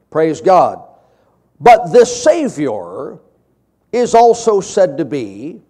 Praise 0.09 0.41
God. 0.41 0.83
But 1.59 1.91
this 1.91 2.24
Savior 2.24 3.19
is 3.91 4.15
also 4.15 4.62
said 4.62 4.98
to 4.98 5.05
be 5.05 5.62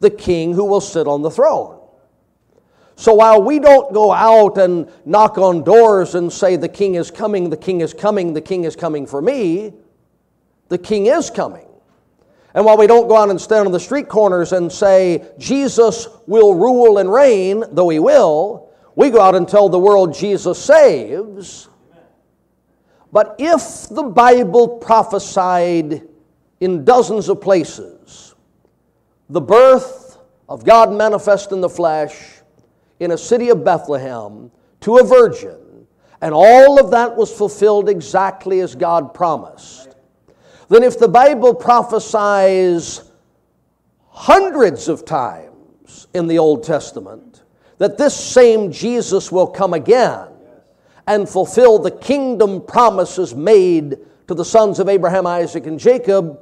the 0.00 0.08
king 0.08 0.54
who 0.54 0.64
will 0.64 0.80
sit 0.80 1.06
on 1.06 1.20
the 1.20 1.30
throne. 1.30 1.78
So 2.96 3.12
while 3.14 3.42
we 3.42 3.58
don't 3.58 3.92
go 3.92 4.10
out 4.10 4.56
and 4.56 4.90
knock 5.04 5.36
on 5.36 5.64
doors 5.64 6.14
and 6.14 6.32
say, 6.32 6.56
The 6.56 6.68
king 6.68 6.94
is 6.94 7.10
coming, 7.10 7.50
the 7.50 7.56
king 7.58 7.82
is 7.82 7.92
coming, 7.92 8.32
the 8.32 8.40
king 8.40 8.64
is 8.64 8.74
coming 8.74 9.06
for 9.06 9.20
me, 9.20 9.74
the 10.70 10.78
king 10.78 11.06
is 11.06 11.28
coming. 11.28 11.66
And 12.54 12.64
while 12.64 12.78
we 12.78 12.86
don't 12.86 13.08
go 13.08 13.16
out 13.16 13.28
and 13.28 13.40
stand 13.40 13.66
on 13.66 13.72
the 13.72 13.80
street 13.80 14.08
corners 14.08 14.52
and 14.52 14.72
say, 14.72 15.26
Jesus 15.38 16.08
will 16.26 16.54
rule 16.54 16.98
and 16.98 17.12
reign, 17.12 17.64
though 17.70 17.90
he 17.90 17.98
will, 17.98 18.71
we 18.94 19.10
go 19.10 19.20
out 19.20 19.34
and 19.34 19.48
tell 19.48 19.68
the 19.68 19.78
world 19.78 20.14
Jesus 20.14 20.62
saves. 20.62 21.68
But 23.10 23.36
if 23.38 23.88
the 23.90 24.04
Bible 24.04 24.78
prophesied 24.78 26.02
in 26.60 26.84
dozens 26.84 27.28
of 27.28 27.40
places 27.40 28.34
the 29.32 29.40
birth 29.40 30.18
of 30.46 30.62
God 30.62 30.92
manifest 30.92 31.52
in 31.52 31.62
the 31.62 31.68
flesh 31.68 32.42
in 33.00 33.12
a 33.12 33.18
city 33.18 33.48
of 33.48 33.64
Bethlehem 33.64 34.50
to 34.80 34.98
a 34.98 35.04
virgin, 35.04 35.86
and 36.20 36.34
all 36.34 36.78
of 36.78 36.90
that 36.90 37.16
was 37.16 37.32
fulfilled 37.32 37.88
exactly 37.88 38.60
as 38.60 38.74
God 38.74 39.14
promised, 39.14 39.96
then 40.68 40.82
if 40.82 40.98
the 40.98 41.08
Bible 41.08 41.54
prophesies 41.54 43.10
hundreds 44.08 44.88
of 44.88 45.06
times 45.06 46.08
in 46.12 46.26
the 46.26 46.38
Old 46.38 46.62
Testament 46.62 47.31
that 47.82 47.98
this 47.98 48.14
same 48.14 48.70
Jesus 48.70 49.32
will 49.32 49.48
come 49.48 49.74
again 49.74 50.28
and 51.08 51.28
fulfill 51.28 51.80
the 51.80 51.90
kingdom 51.90 52.60
promises 52.60 53.34
made 53.34 53.98
to 54.28 54.34
the 54.34 54.44
sons 54.44 54.78
of 54.78 54.88
Abraham, 54.88 55.26
Isaac, 55.26 55.66
and 55.66 55.80
Jacob, 55.80 56.38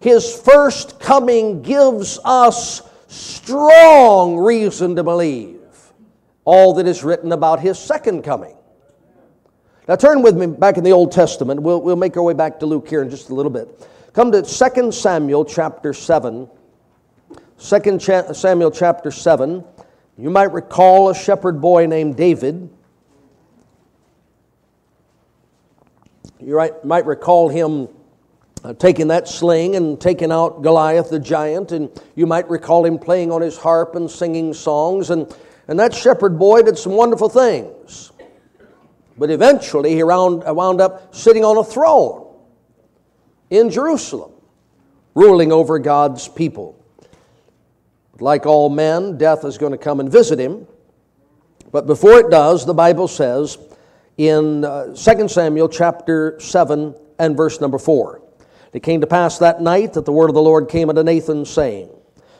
his 0.00 0.34
first 0.34 0.98
coming 0.98 1.62
gives 1.62 2.18
us 2.24 2.82
strong 3.06 4.36
reason 4.36 4.96
to 4.96 5.04
believe 5.04 5.60
all 6.44 6.74
that 6.74 6.88
is 6.88 7.04
written 7.04 7.30
about 7.30 7.60
his 7.60 7.78
second 7.78 8.22
coming. 8.22 8.56
Now, 9.86 9.94
turn 9.94 10.20
with 10.20 10.36
me 10.36 10.48
back 10.48 10.78
in 10.78 10.82
the 10.82 10.90
Old 10.90 11.12
Testament. 11.12 11.62
We'll, 11.62 11.80
we'll 11.80 11.94
make 11.94 12.16
our 12.16 12.24
way 12.24 12.34
back 12.34 12.58
to 12.58 12.66
Luke 12.66 12.88
here 12.88 13.02
in 13.02 13.08
just 13.08 13.30
a 13.30 13.34
little 13.36 13.52
bit. 13.52 13.88
Come 14.14 14.32
to 14.32 14.42
2 14.42 14.90
Samuel 14.90 15.44
chapter 15.44 15.94
7. 15.94 16.50
2 17.60 18.00
Samuel 18.34 18.72
chapter 18.72 19.12
7. 19.12 19.64
You 20.18 20.30
might 20.30 20.52
recall 20.52 21.08
a 21.08 21.14
shepherd 21.14 21.60
boy 21.60 21.86
named 21.86 22.16
David. 22.16 22.68
You 26.38 26.70
might 26.84 27.06
recall 27.06 27.48
him 27.48 27.88
uh, 28.64 28.74
taking 28.74 29.08
that 29.08 29.26
sling 29.26 29.74
and 29.74 30.00
taking 30.00 30.30
out 30.30 30.62
Goliath 30.62 31.10
the 31.10 31.18
giant, 31.18 31.72
and 31.72 31.90
you 32.14 32.26
might 32.26 32.48
recall 32.50 32.84
him 32.84 32.98
playing 32.98 33.32
on 33.32 33.40
his 33.40 33.56
harp 33.56 33.94
and 33.94 34.10
singing 34.10 34.52
songs. 34.52 35.10
And, 35.10 35.34
and 35.66 35.78
that 35.80 35.94
shepherd 35.94 36.38
boy 36.38 36.62
did 36.62 36.78
some 36.78 36.92
wonderful 36.92 37.28
things. 37.28 38.12
But 39.16 39.30
eventually 39.30 39.94
he 39.94 40.02
wound, 40.02 40.44
uh, 40.46 40.54
wound 40.54 40.80
up 40.80 41.14
sitting 41.14 41.44
on 41.44 41.56
a 41.56 41.64
throne 41.64 42.26
in 43.50 43.70
Jerusalem, 43.70 44.32
ruling 45.14 45.52
over 45.52 45.78
God's 45.78 46.28
people. 46.28 46.81
Like 48.22 48.46
all 48.46 48.70
men, 48.70 49.18
death 49.18 49.44
is 49.44 49.58
going 49.58 49.72
to 49.72 49.78
come 49.78 49.98
and 49.98 50.08
visit 50.08 50.38
him. 50.38 50.68
But 51.72 51.88
before 51.88 52.20
it 52.20 52.30
does, 52.30 52.64
the 52.64 52.72
Bible 52.72 53.08
says 53.08 53.58
in 54.16 54.64
uh, 54.64 54.94
2 54.94 55.26
Samuel 55.26 55.68
chapter 55.68 56.38
7 56.38 56.94
and 57.18 57.36
verse 57.36 57.60
number 57.60 57.78
4. 57.78 58.22
It 58.74 58.84
came 58.84 59.00
to 59.00 59.08
pass 59.08 59.38
that 59.38 59.60
night 59.60 59.94
that 59.94 60.04
the 60.04 60.12
word 60.12 60.30
of 60.30 60.34
the 60.34 60.42
Lord 60.42 60.68
came 60.68 60.88
unto 60.88 61.02
Nathan, 61.02 61.44
saying, 61.44 61.90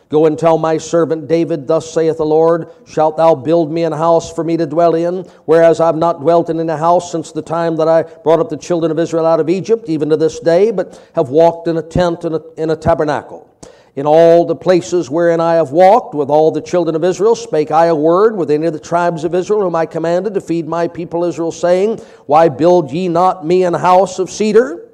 Go 0.09 0.27
and 0.27 0.39
tell 0.39 0.57
my 0.57 0.79
servant 0.79 1.27
David, 1.27 1.67
Thus 1.67 1.93
saith 1.93 2.19
the 2.19 2.25
Lord, 2.25 2.71
Shalt 2.87 3.17
thou 3.17 3.35
build 3.35 3.73
me 3.73 3.83
an 3.83 3.93
house 3.93 4.33
for 4.33 4.45
me 4.45 4.57
to 4.59 4.67
dwell 4.67 4.95
in, 4.95 5.25
whereas 5.47 5.81
I 5.81 5.87
have 5.87 5.97
not 5.97 6.21
dwelt 6.21 6.49
in 6.49 6.71
a 6.71 6.77
house 6.77 7.11
since 7.11 7.33
the 7.33 7.43
time 7.43 7.75
that 7.79 7.89
I 7.89 8.05
brought 8.05 8.39
up 8.39 8.51
the 8.51 8.57
children 8.57 8.93
of 8.93 9.01
Israel 9.01 9.27
out 9.27 9.41
of 9.41 9.51
Egypt, 9.51 9.89
even 9.89 10.11
to 10.11 10.17
this 10.17 10.39
day, 10.39 10.71
but 10.71 11.03
have 11.17 11.31
walked 11.31 11.67
in 11.67 11.77
a 11.77 11.83
tent 11.83 12.25
and 12.25 12.41
in 12.57 12.71
a 12.71 12.77
tabernacle. 12.77 13.49
In 13.95 14.07
all 14.07 14.47
the 14.47 14.57
places 14.57 15.11
wherein 15.11 15.39
I 15.39 15.55
have 15.55 15.71
walked 15.71 16.15
with 16.15 16.31
all 16.31 16.51
the 16.51 16.63
children 16.63 16.97
of 16.97 17.05
Israel, 17.05 17.35
spake 17.35 17.71
I 17.71 17.87
a 17.87 17.95
word 17.95 18.37
with 18.37 18.51
any 18.51 18.67
of 18.67 18.73
the 18.73 18.81
tribes 18.81 19.25
of 19.25 19.35
Israel, 19.35 19.61
whom 19.61 19.77
I 19.77 19.85
commanded 19.85 20.33
to 20.35 20.41
feed 20.41 20.67
my 20.67 20.89
people 20.89 21.25
Israel, 21.25 21.53
saying, 21.53 21.99
Why 22.25 22.49
build 22.49 22.91
ye 22.91 23.09
not 23.09 23.45
me 23.45 23.65
an 23.65 23.75
house 23.75 24.19
of 24.19 24.31
cedar? 24.31 24.89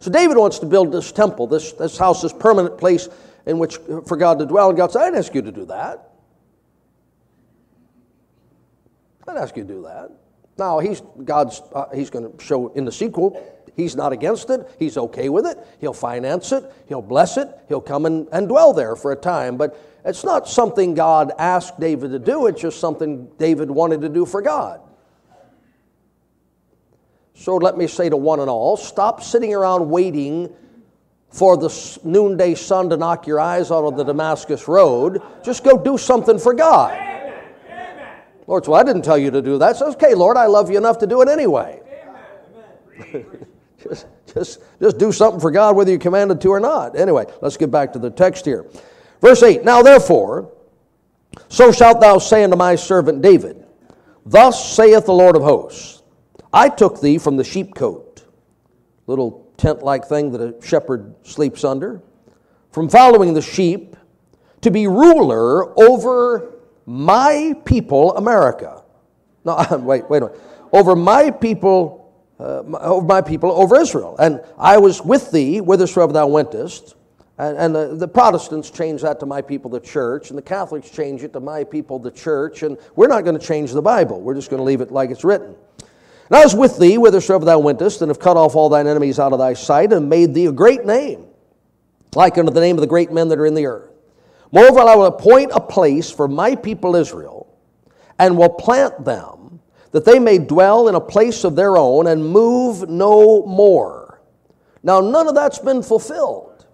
So 0.00 0.10
David 0.10 0.36
wants 0.36 0.58
to 0.58 0.66
build 0.66 0.92
this 0.92 1.10
temple, 1.10 1.46
this, 1.46 1.72
this 1.72 1.96
house, 1.96 2.20
this 2.20 2.34
permanent 2.34 2.76
place 2.76 3.08
in 3.46 3.58
which 3.58 3.78
for 4.06 4.18
God 4.18 4.38
to 4.40 4.46
dwell. 4.46 4.68
And 4.68 4.76
God 4.76 4.92
said, 4.92 5.00
I 5.00 5.04
didn't 5.06 5.20
ask 5.20 5.34
you 5.34 5.40
to 5.40 5.52
do 5.52 5.64
that. 5.66 6.10
I 9.22 9.32
didn't 9.32 9.42
ask 9.42 9.56
you 9.56 9.62
to 9.62 9.72
do 9.72 9.82
that. 9.84 10.10
Now 10.58 10.78
he's 10.78 11.02
God's 11.24 11.62
uh, 11.74 11.86
he's 11.94 12.10
going 12.10 12.30
to 12.30 12.44
show 12.44 12.68
in 12.68 12.84
the 12.84 12.92
sequel. 12.92 13.42
He's 13.76 13.96
not 13.96 14.12
against 14.12 14.50
it. 14.50 14.68
He's 14.78 14.96
okay 14.96 15.28
with 15.28 15.46
it. 15.46 15.58
He'll 15.80 15.92
finance 15.92 16.52
it. 16.52 16.64
He'll 16.86 17.02
bless 17.02 17.36
it. 17.36 17.48
He'll 17.68 17.80
come 17.80 18.06
and, 18.06 18.28
and 18.32 18.48
dwell 18.48 18.72
there 18.72 18.94
for 18.96 19.12
a 19.12 19.16
time. 19.16 19.56
But 19.56 19.78
it's 20.04 20.24
not 20.24 20.48
something 20.48 20.94
God 20.94 21.32
asked 21.38 21.80
David 21.80 22.10
to 22.12 22.18
do. 22.18 22.46
It's 22.46 22.60
just 22.60 22.78
something 22.78 23.28
David 23.38 23.70
wanted 23.70 24.02
to 24.02 24.08
do 24.08 24.26
for 24.26 24.42
God. 24.42 24.80
So 27.34 27.56
let 27.56 27.76
me 27.76 27.88
say 27.88 28.08
to 28.08 28.16
one 28.16 28.40
and 28.40 28.48
all 28.48 28.76
stop 28.76 29.22
sitting 29.22 29.52
around 29.52 29.90
waiting 29.90 30.54
for 31.30 31.56
the 31.56 31.98
noonday 32.04 32.54
sun 32.54 32.90
to 32.90 32.96
knock 32.96 33.26
your 33.26 33.40
eyes 33.40 33.72
out 33.72 33.84
of 33.84 33.96
the 33.96 34.04
Damascus 34.04 34.68
Road. 34.68 35.20
Just 35.42 35.64
go 35.64 35.76
do 35.76 35.98
something 35.98 36.38
for 36.38 36.54
God. 36.54 36.96
Lord, 38.46 38.64
so 38.64 38.74
I 38.74 38.84
didn't 38.84 39.02
tell 39.02 39.18
you 39.18 39.32
to 39.32 39.42
do 39.42 39.58
that. 39.58 39.76
So, 39.76 39.90
okay, 39.92 40.14
Lord, 40.14 40.36
I 40.36 40.46
love 40.46 40.70
you 40.70 40.76
enough 40.78 40.98
to 40.98 41.06
do 41.06 41.22
it 41.22 41.28
anyway. 41.28 41.80
Just, 43.84 44.06
just, 44.32 44.60
just 44.80 44.98
do 44.98 45.12
something 45.12 45.40
for 45.40 45.50
God 45.50 45.76
whether 45.76 45.90
you're 45.90 46.00
commanded 46.00 46.40
to 46.40 46.48
or 46.48 46.60
not. 46.60 46.96
Anyway, 46.96 47.26
let's 47.40 47.56
get 47.56 47.70
back 47.70 47.92
to 47.92 47.98
the 47.98 48.10
text 48.10 48.44
here. 48.44 48.66
Verse 49.20 49.42
8 49.42 49.64
Now 49.64 49.82
therefore, 49.82 50.52
so 51.48 51.72
shalt 51.72 52.00
thou 52.00 52.18
say 52.18 52.44
unto 52.44 52.56
my 52.56 52.74
servant 52.74 53.22
David, 53.22 53.64
Thus 54.26 54.74
saith 54.74 55.06
the 55.06 55.12
Lord 55.12 55.36
of 55.36 55.42
hosts. 55.42 56.02
I 56.52 56.68
took 56.68 57.00
thee 57.00 57.18
from 57.18 57.36
the 57.36 57.42
sheepcote, 57.42 58.22
little 59.06 59.52
tent 59.56 59.82
like 59.82 60.06
thing 60.06 60.32
that 60.32 60.40
a 60.40 60.54
shepherd 60.64 61.14
sleeps 61.22 61.64
under, 61.64 62.02
from 62.70 62.88
following 62.88 63.34
the 63.34 63.42
sheep 63.42 63.96
to 64.60 64.70
be 64.70 64.86
ruler 64.86 65.78
over 65.78 66.54
my 66.86 67.54
people, 67.64 68.16
America. 68.16 68.82
No, 69.44 69.56
wait, 69.80 70.08
wait 70.08 70.22
a 70.22 70.26
minute. 70.26 70.40
Over 70.72 70.96
my 70.96 71.30
people, 71.30 72.03
uh, 72.38 72.62
my 73.06 73.20
people, 73.20 73.50
over 73.52 73.76
Israel. 73.76 74.16
And 74.18 74.40
I 74.58 74.78
was 74.78 75.02
with 75.02 75.30
thee 75.30 75.58
whithersoever 75.58 76.12
thou 76.12 76.26
wentest. 76.26 76.96
And, 77.36 77.56
and 77.56 77.74
the, 77.74 77.96
the, 77.96 78.08
Protestants 78.08 78.70
change 78.70 79.02
that 79.02 79.18
to 79.20 79.26
my 79.26 79.42
people, 79.42 79.70
the 79.70 79.80
church, 79.80 80.30
and 80.30 80.38
the 80.38 80.42
Catholics 80.42 80.88
change 80.90 81.24
it 81.24 81.32
to 81.32 81.40
my 81.40 81.64
people, 81.64 81.98
the 81.98 82.10
church. 82.10 82.62
And 82.62 82.78
we're 82.94 83.08
not 83.08 83.24
going 83.24 83.38
to 83.38 83.44
change 83.44 83.72
the 83.72 83.82
Bible. 83.82 84.20
We're 84.20 84.34
just 84.34 84.50
going 84.50 84.58
to 84.58 84.64
leave 84.64 84.80
it 84.80 84.92
like 84.92 85.10
it's 85.10 85.24
written. 85.24 85.56
And 86.28 86.36
I 86.36 86.44
was 86.44 86.54
with 86.54 86.78
thee 86.78 86.94
whithersoever 86.94 87.44
thou 87.44 87.58
wentest, 87.58 88.02
and 88.02 88.08
have 88.08 88.18
cut 88.20 88.36
off 88.36 88.54
all 88.54 88.68
thine 88.68 88.86
enemies 88.86 89.18
out 89.18 89.32
of 89.32 89.38
thy 89.38 89.54
sight, 89.54 89.92
and 89.92 90.08
made 90.08 90.32
thee 90.32 90.46
a 90.46 90.52
great 90.52 90.84
name. 90.84 91.26
like 92.14 92.38
unto 92.38 92.52
the 92.52 92.60
name 92.60 92.76
of 92.76 92.80
the 92.80 92.86
great 92.86 93.12
men 93.12 93.28
that 93.28 93.38
are 93.38 93.46
in 93.46 93.54
the 93.54 93.66
earth. 93.66 93.90
Moreover, 94.52 94.80
I 94.80 94.94
will 94.94 95.06
appoint 95.06 95.50
a 95.52 95.60
place 95.60 96.10
for 96.10 96.28
my 96.28 96.54
people 96.54 96.94
Israel, 96.94 97.52
and 98.18 98.38
will 98.38 98.50
plant 98.50 99.04
them, 99.04 99.43
that 99.94 100.04
they 100.04 100.18
may 100.18 100.38
dwell 100.38 100.88
in 100.88 100.96
a 100.96 101.00
place 101.00 101.44
of 101.44 101.54
their 101.54 101.76
own 101.76 102.08
and 102.08 102.26
move 102.26 102.88
no 102.88 103.46
more. 103.46 104.20
Now, 104.82 105.00
none 105.00 105.28
of 105.28 105.36
that's 105.36 105.60
been 105.60 105.84
fulfilled. 105.84 106.66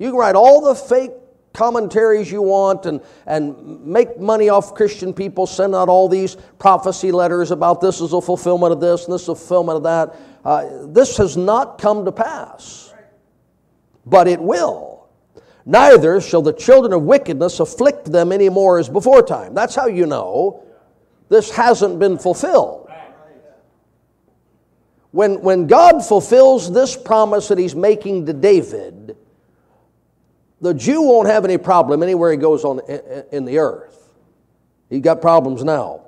You 0.00 0.10
can 0.10 0.18
write 0.18 0.34
all 0.34 0.60
the 0.62 0.74
fake 0.74 1.12
commentaries 1.52 2.28
you 2.28 2.42
want 2.42 2.86
and, 2.86 3.00
and 3.24 3.86
make 3.86 4.18
money 4.18 4.48
off 4.48 4.74
Christian 4.74 5.14
people, 5.14 5.46
send 5.46 5.76
out 5.76 5.88
all 5.88 6.08
these 6.08 6.36
prophecy 6.58 7.12
letters 7.12 7.52
about 7.52 7.80
this 7.80 8.00
is 8.00 8.12
a 8.12 8.20
fulfillment 8.20 8.72
of 8.72 8.80
this 8.80 9.04
and 9.04 9.14
this 9.14 9.22
is 9.22 9.28
a 9.28 9.36
fulfillment 9.36 9.76
of 9.76 9.82
that. 9.84 10.16
Uh, 10.44 10.86
this 10.92 11.16
has 11.18 11.36
not 11.36 11.78
come 11.78 12.04
to 12.04 12.10
pass, 12.10 12.92
but 14.04 14.26
it 14.26 14.40
will. 14.40 15.06
Neither 15.64 16.20
shall 16.20 16.42
the 16.42 16.52
children 16.52 16.92
of 16.92 17.02
wickedness 17.02 17.60
afflict 17.60 18.10
them 18.10 18.32
any 18.32 18.48
more 18.48 18.80
as 18.80 18.88
before 18.88 19.22
time. 19.22 19.54
That's 19.54 19.76
how 19.76 19.86
you 19.86 20.06
know 20.06 20.65
this 21.28 21.50
hasn't 21.50 21.98
been 21.98 22.18
fulfilled. 22.18 22.90
When, 25.10 25.40
when 25.40 25.66
God 25.66 26.00
fulfills 26.04 26.70
this 26.72 26.96
promise 26.96 27.48
that 27.48 27.58
He's 27.58 27.74
making 27.74 28.26
to 28.26 28.32
David, 28.32 29.16
the 30.60 30.74
Jew 30.74 31.02
won't 31.02 31.28
have 31.28 31.44
any 31.44 31.58
problem 31.58 32.02
anywhere 32.02 32.30
he 32.30 32.36
goes 32.36 32.64
on 32.64 32.80
in 33.32 33.44
the 33.44 33.58
earth. 33.58 34.10
He's 34.88 35.02
got 35.02 35.20
problems 35.20 35.64
now. 35.64 36.02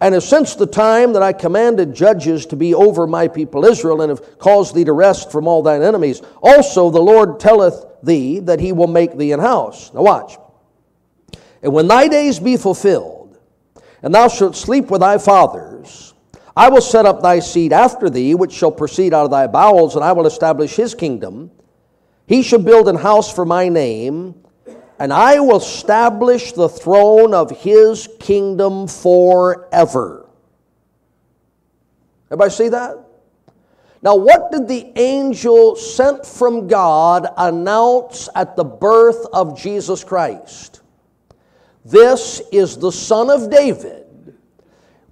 And 0.00 0.14
as 0.14 0.28
since 0.28 0.56
the 0.56 0.66
time 0.66 1.12
that 1.12 1.22
I 1.22 1.32
commanded 1.32 1.94
judges 1.94 2.46
to 2.46 2.56
be 2.56 2.74
over 2.74 3.06
my 3.06 3.28
people 3.28 3.64
Israel, 3.64 4.02
and 4.02 4.10
have 4.10 4.38
caused 4.38 4.74
thee 4.74 4.84
to 4.84 4.92
rest 4.92 5.30
from 5.30 5.46
all 5.46 5.62
thine 5.62 5.82
enemies, 5.82 6.22
also 6.42 6.90
the 6.90 7.00
Lord 7.00 7.38
telleth 7.38 7.84
thee 8.02 8.40
that 8.40 8.58
he 8.58 8.72
will 8.72 8.88
make 8.88 9.16
thee 9.16 9.32
an 9.32 9.40
house. 9.40 9.94
Now 9.94 10.02
watch. 10.02 10.36
And 11.62 11.72
when 11.72 11.86
thy 11.86 12.08
days 12.08 12.40
be 12.40 12.56
fulfilled, 12.56 13.21
and 14.02 14.14
thou 14.14 14.28
shalt 14.28 14.56
sleep 14.56 14.90
with 14.90 15.00
thy 15.00 15.18
fathers, 15.18 16.14
I 16.56 16.68
will 16.68 16.80
set 16.80 17.06
up 17.06 17.22
thy 17.22 17.38
seed 17.38 17.72
after 17.72 18.10
thee, 18.10 18.34
which 18.34 18.52
shall 18.52 18.72
proceed 18.72 19.14
out 19.14 19.24
of 19.24 19.30
thy 19.30 19.46
bowels, 19.46 19.96
and 19.96 20.04
I 20.04 20.12
will 20.12 20.26
establish 20.26 20.76
his 20.76 20.94
kingdom 20.94 21.50
he 22.26 22.42
shall 22.42 22.60
build 22.60 22.88
an 22.88 22.96
house 22.96 23.32
for 23.32 23.44
my 23.44 23.68
name, 23.68 24.34
and 24.98 25.12
I 25.12 25.40
will 25.40 25.58
establish 25.58 26.52
the 26.52 26.68
throne 26.68 27.34
of 27.34 27.50
his 27.50 28.08
kingdom 28.20 28.86
forever. 28.86 30.28
Everybody 32.28 32.50
see 32.50 32.68
that? 32.70 32.96
Now, 34.00 34.16
what 34.16 34.50
did 34.50 34.66
the 34.66 34.92
angel 34.96 35.76
sent 35.76 36.26
from 36.26 36.66
God 36.66 37.28
announce 37.36 38.28
at 38.34 38.56
the 38.56 38.64
birth 38.64 39.26
of 39.32 39.58
Jesus 39.58 40.02
Christ? 40.02 40.80
This 41.84 42.40
is 42.52 42.76
the 42.76 42.92
Son 42.92 43.28
of 43.28 43.50
David, 43.50 44.06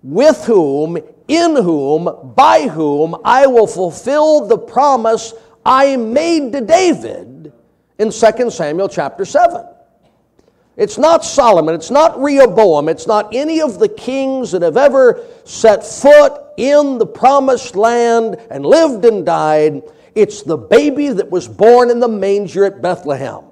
with 0.03 0.45
whom, 0.45 0.99
in 1.27 1.57
whom, 1.57 2.33
by 2.35 2.69
whom 2.69 3.17
I 3.25 3.47
will 3.47 3.67
fulfill 3.67 4.47
the 4.47 4.59
promise 4.59 5.35
I 5.65 5.97
made 5.97 6.53
to 6.53 6.61
David 6.61 7.53
in 7.99 8.11
2 8.11 8.51
Samuel 8.51 8.89
chapter 8.89 9.25
7. 9.25 9.67
It's 10.77 10.97
not 10.97 11.25
Solomon, 11.25 11.75
it's 11.75 11.91
not 11.91 12.23
Rehoboam, 12.23 12.89
it's 12.89 13.07
not 13.07 13.35
any 13.35 13.61
of 13.61 13.79
the 13.79 13.89
kings 13.89 14.53
that 14.53 14.63
have 14.63 14.77
ever 14.77 15.27
set 15.45 15.85
foot 15.85 16.33
in 16.57 16.99
the 16.99 17.07
promised 17.07 17.77
land 17.77 18.37
and 18.51 18.65
lived 18.65 19.05
and 19.05 19.27
died. 19.27 19.83
It's 20.15 20.43
the 20.43 20.57
baby 20.57 21.09
that 21.09 21.31
was 21.31 21.49
born 21.49 21.91
in 21.91 22.01
the 22.01 22.09
manger 22.09 22.65
at 22.65 22.81
Bethlehem. 22.81 23.45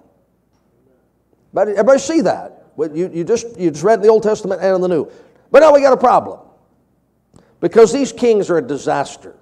Everybody 1.55 1.99
see 1.99 2.21
that? 2.23 2.58
You, 2.79 3.11
you, 3.13 3.25
just, 3.25 3.59
you 3.59 3.71
just 3.71 3.83
read 3.83 4.03
the 4.03 4.09
Old 4.09 4.23
Testament 4.23 4.63
and 4.63 4.83
the 4.83 4.89
New. 4.89 5.11
But 5.51 5.61
now 5.61 5.75
we 5.75 5.81
got 5.81 5.93
a 5.93 5.97
problem. 5.97 6.41
Because 7.61 7.93
these 7.93 8.13
kings 8.13 8.51
are 8.51 8.59
a 8.59 8.63
disaster. 8.63 9.35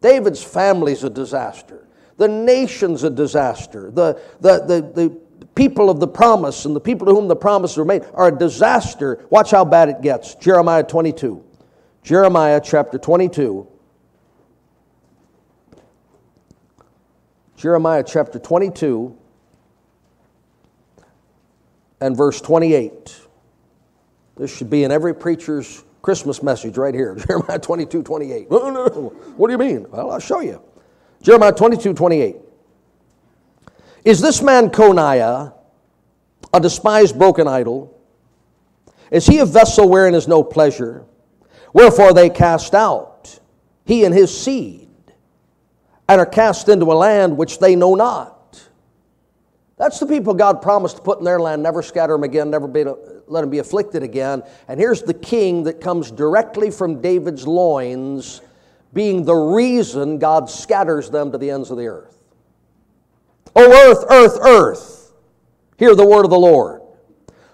David's 0.00 0.42
family's 0.42 1.02
a 1.02 1.10
disaster. 1.10 1.88
The 2.16 2.28
nation's 2.28 3.02
a 3.02 3.10
disaster. 3.10 3.90
The, 3.90 4.20
the, 4.40 4.60
the, 4.60 4.80
the 4.94 5.46
people 5.56 5.90
of 5.90 5.98
the 5.98 6.06
promise 6.06 6.64
and 6.64 6.76
the 6.76 6.80
people 6.80 7.06
to 7.08 7.12
whom 7.12 7.26
the 7.26 7.34
promise 7.34 7.76
were 7.76 7.84
made 7.84 8.04
are 8.14 8.28
a 8.28 8.38
disaster. 8.38 9.24
Watch 9.30 9.50
how 9.50 9.64
bad 9.64 9.88
it 9.88 10.00
gets. 10.00 10.36
Jeremiah 10.36 10.84
22. 10.84 11.42
Jeremiah 12.04 12.60
chapter 12.62 12.98
22. 12.98 13.66
Jeremiah 17.56 18.04
chapter 18.06 18.38
22 18.38 19.16
and 22.00 22.16
verse 22.16 22.40
28. 22.40 23.20
This 24.36 24.54
should 24.54 24.70
be 24.70 24.84
in 24.84 24.90
every 24.90 25.14
preacher's 25.14 25.84
Christmas 26.02 26.42
message 26.42 26.76
right 26.76 26.94
here. 26.94 27.14
Jeremiah 27.26 27.58
22, 27.58 28.02
28. 28.02 28.46
what 28.50 29.46
do 29.46 29.52
you 29.52 29.58
mean? 29.58 29.86
Well, 29.90 30.10
I'll 30.10 30.20
show 30.20 30.40
you. 30.40 30.60
Jeremiah 31.22 31.52
22, 31.52 31.94
28. 31.94 32.36
Is 34.04 34.20
this 34.20 34.42
man 34.42 34.68
Coniah 34.68 35.54
a 36.52 36.60
despised 36.60 37.18
broken 37.18 37.48
idol? 37.48 37.98
Is 39.10 39.26
he 39.26 39.38
a 39.38 39.46
vessel 39.46 39.88
wherein 39.88 40.14
is 40.14 40.28
no 40.28 40.42
pleasure? 40.42 41.06
Wherefore 41.72 42.12
they 42.12 42.28
cast 42.28 42.74
out, 42.74 43.38
he 43.84 44.04
and 44.04 44.14
his 44.14 44.36
seed, 44.36 44.88
and 46.08 46.20
are 46.20 46.26
cast 46.26 46.68
into 46.68 46.92
a 46.92 46.94
land 46.94 47.36
which 47.36 47.58
they 47.58 47.76
know 47.76 47.94
not. 47.94 48.33
That's 49.84 49.98
the 49.98 50.06
people 50.06 50.32
God 50.32 50.62
promised 50.62 50.96
to 50.96 51.02
put 51.02 51.18
in 51.18 51.26
their 51.26 51.38
land, 51.38 51.62
never 51.62 51.82
scatter 51.82 52.14
them 52.14 52.22
again, 52.22 52.48
never 52.48 52.66
be, 52.66 52.84
let 53.26 53.42
them 53.42 53.50
be 53.50 53.58
afflicted 53.58 54.02
again. 54.02 54.42
And 54.66 54.80
here's 54.80 55.02
the 55.02 55.12
king 55.12 55.64
that 55.64 55.82
comes 55.82 56.10
directly 56.10 56.70
from 56.70 57.02
David's 57.02 57.46
loins, 57.46 58.40
being 58.94 59.26
the 59.26 59.34
reason 59.34 60.18
God 60.18 60.48
scatters 60.48 61.10
them 61.10 61.30
to 61.32 61.36
the 61.36 61.50
ends 61.50 61.70
of 61.70 61.76
the 61.76 61.86
earth. 61.88 62.16
O 63.54 63.90
earth, 63.90 64.06
earth, 64.08 64.38
earth, 64.40 65.12
hear 65.76 65.94
the 65.94 66.06
word 66.06 66.24
of 66.24 66.30
the 66.30 66.38
Lord. 66.38 66.80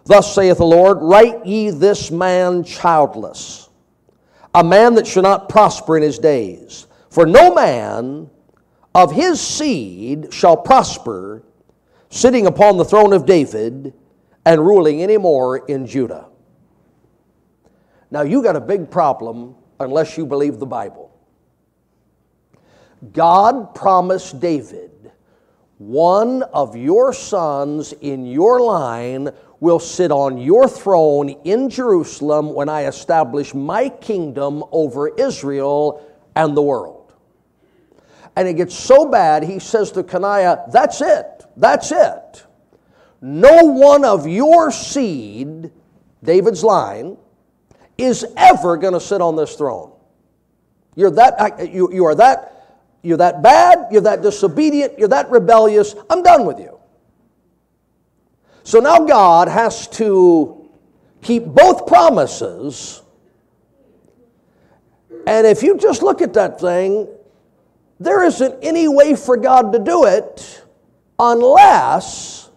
Thus 0.04 0.32
saith 0.32 0.58
the 0.58 0.64
Lord, 0.64 0.98
Write 1.00 1.44
ye 1.44 1.70
this 1.70 2.12
man 2.12 2.62
childless, 2.62 3.68
a 4.54 4.62
man 4.62 4.94
that 4.94 5.06
shall 5.08 5.24
not 5.24 5.48
prosper 5.48 5.96
in 5.96 6.04
his 6.04 6.20
days. 6.20 6.86
For 7.08 7.26
no 7.26 7.52
man 7.52 8.30
of 8.94 9.10
his 9.10 9.40
seed 9.40 10.32
shall 10.32 10.56
prosper 10.56 11.42
sitting 12.10 12.46
upon 12.46 12.76
the 12.76 12.84
throne 12.84 13.12
of 13.12 13.24
David 13.24 13.94
and 14.44 14.60
ruling 14.60 15.02
anymore 15.02 15.64
in 15.66 15.86
Judah. 15.86 16.28
Now, 18.10 18.22
you 18.22 18.42
got 18.42 18.56
a 18.56 18.60
big 18.60 18.90
problem 18.90 19.54
unless 19.78 20.18
you 20.18 20.26
believe 20.26 20.58
the 20.58 20.66
Bible. 20.66 21.16
God 23.12 23.74
promised 23.74 24.40
David, 24.40 24.90
one 25.78 26.42
of 26.42 26.76
your 26.76 27.12
sons 27.12 27.92
in 27.92 28.26
your 28.26 28.60
line 28.60 29.30
will 29.60 29.78
sit 29.78 30.10
on 30.10 30.36
your 30.36 30.68
throne 30.68 31.30
in 31.44 31.70
Jerusalem 31.70 32.52
when 32.52 32.68
I 32.68 32.86
establish 32.86 33.54
my 33.54 33.88
kingdom 33.88 34.64
over 34.72 35.08
Israel 35.08 36.04
and 36.34 36.56
the 36.56 36.62
world. 36.62 37.14
And 38.36 38.48
it 38.48 38.54
gets 38.54 38.74
so 38.74 39.06
bad, 39.06 39.42
he 39.42 39.58
says 39.58 39.92
to 39.92 40.02
Coniah, 40.02 40.70
That's 40.70 41.00
it. 41.00 41.39
That's 41.56 41.92
it. 41.92 42.46
No 43.20 43.64
one 43.64 44.04
of 44.04 44.26
your 44.26 44.70
seed, 44.70 45.70
David's 46.22 46.64
line, 46.64 47.16
is 47.98 48.24
ever 48.36 48.76
going 48.76 48.94
to 48.94 49.00
sit 49.00 49.20
on 49.20 49.36
this 49.36 49.54
throne. 49.56 49.92
You're 50.96 51.10
that, 51.12 51.72
you, 51.72 51.92
you 51.92 52.04
are 52.06 52.14
that, 52.14 52.78
you're 53.02 53.18
that 53.18 53.42
bad, 53.42 53.88
you're 53.90 54.00
that 54.02 54.22
disobedient, 54.22 54.98
you're 54.98 55.08
that 55.08 55.30
rebellious. 55.30 55.94
I'm 56.08 56.22
done 56.22 56.46
with 56.46 56.58
you. 56.58 56.78
So 58.62 58.80
now 58.80 59.00
God 59.00 59.48
has 59.48 59.86
to 59.88 60.68
keep 61.22 61.44
both 61.44 61.86
promises. 61.86 63.02
And 65.26 65.46
if 65.46 65.62
you 65.62 65.76
just 65.76 66.02
look 66.02 66.22
at 66.22 66.32
that 66.34 66.60
thing, 66.60 67.08
there 67.98 68.24
isn't 68.24 68.56
any 68.62 68.88
way 68.88 69.14
for 69.14 69.36
God 69.36 69.72
to 69.72 69.78
do 69.78 70.06
it 70.06 70.64
unless 71.20 72.48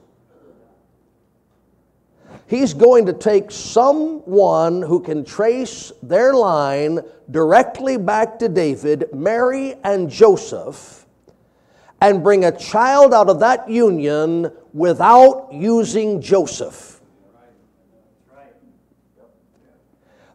he's 2.48 2.74
going 2.74 3.06
to 3.06 3.14
take 3.14 3.52
someone 3.52 4.82
who 4.82 5.02
can 5.02 5.26
trace 5.26 5.92
their 6.02 6.34
line 6.34 7.02
directly 7.30 7.98
back 7.98 8.40
to 8.40 8.48
David, 8.48 9.14
Mary 9.14 9.76
and 9.84 10.10
Joseph, 10.10 11.06
and 12.00 12.24
bring 12.24 12.46
a 12.46 12.58
child 12.58 13.14
out 13.14 13.30
of 13.30 13.42
that 13.42 13.70
union 13.70 14.50
without 14.72 15.50
using 15.52 16.22
Joseph. 16.22 17.02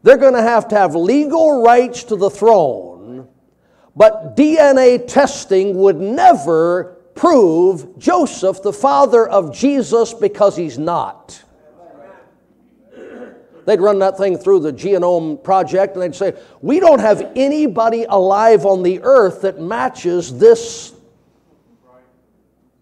They're 0.02 0.18
going 0.18 0.34
to 0.34 0.42
have 0.42 0.68
to 0.68 0.76
have 0.76 0.94
legal 0.94 1.62
rights 1.62 2.04
to 2.04 2.16
the 2.16 2.30
throne, 2.30 3.26
but 3.96 4.36
DNA 4.36 5.06
testing 5.06 5.76
would 5.78 5.96
never 5.96 6.97
prove 7.18 7.98
Joseph 7.98 8.62
the 8.62 8.72
father 8.72 9.28
of 9.28 9.52
Jesus 9.54 10.14
because 10.14 10.56
he's 10.56 10.78
not. 10.78 11.42
They'd 13.66 13.80
run 13.80 13.98
that 13.98 14.16
thing 14.16 14.38
through 14.38 14.60
the 14.60 14.72
genome 14.72 15.42
project 15.42 15.94
and 15.94 16.02
they'd 16.02 16.14
say, 16.14 16.32
We 16.62 16.80
don't 16.80 17.00
have 17.00 17.32
anybody 17.36 18.06
alive 18.08 18.64
on 18.64 18.82
the 18.82 19.02
earth 19.02 19.42
that 19.42 19.60
matches 19.60 20.38
this 20.38 20.94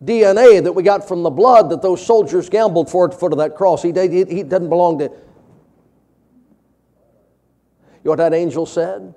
DNA 0.04 0.62
that 0.62 0.72
we 0.72 0.84
got 0.84 1.08
from 1.08 1.24
the 1.24 1.30
blood 1.30 1.70
that 1.70 1.82
those 1.82 2.04
soldiers 2.04 2.48
gambled 2.48 2.88
for 2.88 3.06
at 3.06 3.12
the 3.12 3.16
foot 3.16 3.32
of 3.32 3.38
that 3.38 3.56
cross. 3.56 3.82
He, 3.82 3.90
he, 3.90 4.24
he 4.26 4.42
doesn't 4.44 4.68
belong 4.68 4.98
to. 4.98 5.04
You 5.06 5.10
know 8.04 8.10
what 8.12 8.18
that 8.18 8.34
angel 8.34 8.66
said? 8.66 9.12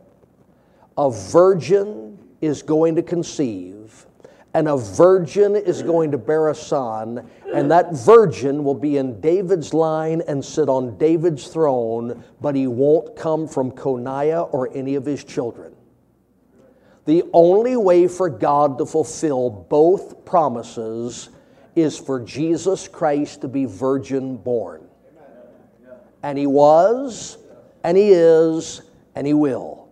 A 0.97 1.11
virgin 1.11 2.17
is 2.41 2.63
going 2.63 2.95
to 2.95 3.03
conceive 3.03 4.07
and 4.53 4.67
a 4.67 4.77
virgin 4.77 5.55
is 5.55 5.83
going 5.83 6.11
to 6.11 6.17
bear 6.17 6.49
a 6.49 6.55
son, 6.55 7.29
and 7.53 7.69
that 7.71 7.93
virgin 7.93 8.63
will 8.63 8.75
be 8.75 8.97
in 8.97 9.21
David's 9.21 9.73
line 9.73 10.21
and 10.27 10.43
sit 10.43 10.69
on 10.69 10.97
David's 10.97 11.47
throne, 11.47 12.23
but 12.41 12.55
he 12.55 12.67
won't 12.67 13.15
come 13.15 13.47
from 13.47 13.71
Coniah 13.71 14.51
or 14.51 14.69
any 14.73 14.95
of 14.95 15.05
his 15.05 15.23
children. 15.23 15.75
The 17.05 17.23
only 17.33 17.75
way 17.75 18.07
for 18.07 18.29
God 18.29 18.77
to 18.79 18.85
fulfill 18.85 19.49
both 19.49 20.25
promises 20.25 21.29
is 21.75 21.97
for 21.97 22.19
Jesus 22.19 22.87
Christ 22.87 23.41
to 23.41 23.47
be 23.47 23.65
virgin 23.65 24.37
born. 24.37 24.87
And 26.21 26.37
he 26.37 26.47
was, 26.47 27.37
and 27.83 27.97
he 27.97 28.09
is, 28.09 28.81
and 29.15 29.25
he 29.25 29.33
will. 29.33 29.89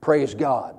Praise 0.00 0.34
God. 0.34 0.78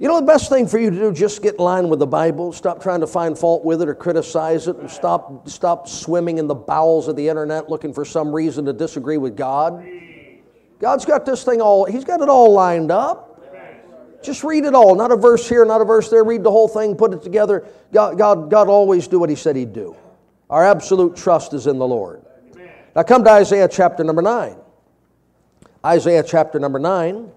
You 0.00 0.08
know, 0.08 0.18
the 0.18 0.26
best 0.26 0.48
thing 0.48 0.66
for 0.66 0.78
you 0.78 0.90
to 0.90 0.96
do, 0.96 1.12
just 1.12 1.40
get 1.40 1.54
in 1.54 1.60
line 1.60 1.88
with 1.88 2.00
the 2.00 2.06
Bible. 2.06 2.52
Stop 2.52 2.82
trying 2.82 3.00
to 3.00 3.06
find 3.06 3.38
fault 3.38 3.64
with 3.64 3.80
it 3.80 3.88
or 3.88 3.94
criticize 3.94 4.66
it, 4.66 4.76
and 4.76 4.90
stop, 4.90 5.48
stop 5.48 5.88
swimming 5.88 6.38
in 6.38 6.48
the 6.48 6.54
bowels 6.54 7.06
of 7.06 7.14
the 7.14 7.28
internet 7.28 7.70
looking 7.70 7.92
for 7.92 8.04
some 8.04 8.32
reason 8.32 8.64
to 8.64 8.72
disagree 8.72 9.18
with 9.18 9.36
God. 9.36 9.86
God's 10.80 11.04
got 11.04 11.24
this 11.24 11.44
thing 11.44 11.60
all, 11.60 11.84
He's 11.84 12.04
got 12.04 12.20
it 12.20 12.28
all 12.28 12.52
lined 12.52 12.90
up. 12.90 13.30
Just 14.24 14.42
read 14.42 14.64
it 14.64 14.74
all. 14.74 14.94
Not 14.94 15.12
a 15.12 15.16
verse 15.16 15.46
here, 15.48 15.64
not 15.66 15.82
a 15.82 15.84
verse 15.84 16.08
there. 16.08 16.24
Read 16.24 16.42
the 16.42 16.50
whole 16.50 16.66
thing, 16.66 16.96
put 16.96 17.12
it 17.12 17.22
together. 17.22 17.66
God, 17.92 18.16
God, 18.16 18.50
God 18.50 18.68
always 18.68 19.06
do 19.06 19.18
what 19.18 19.28
He 19.28 19.36
said 19.36 19.54
He'd 19.54 19.74
do. 19.74 19.94
Our 20.48 20.64
absolute 20.64 21.14
trust 21.14 21.52
is 21.52 21.66
in 21.66 21.78
the 21.78 21.86
Lord. 21.86 22.24
Now 22.96 23.02
come 23.02 23.22
to 23.24 23.30
Isaiah 23.30 23.68
chapter 23.68 24.02
number 24.02 24.22
9. 24.22 24.56
Isaiah 25.84 26.22
chapter 26.22 26.58
number 26.58 26.78
9. 26.78 27.30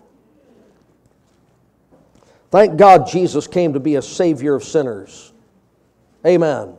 Thank 2.49 2.77
God 2.77 3.07
Jesus 3.07 3.47
came 3.47 3.73
to 3.73 3.79
be 3.79 3.95
a 3.95 4.01
Savior 4.01 4.55
of 4.55 4.63
sinners. 4.63 5.33
Amen. 6.25 6.75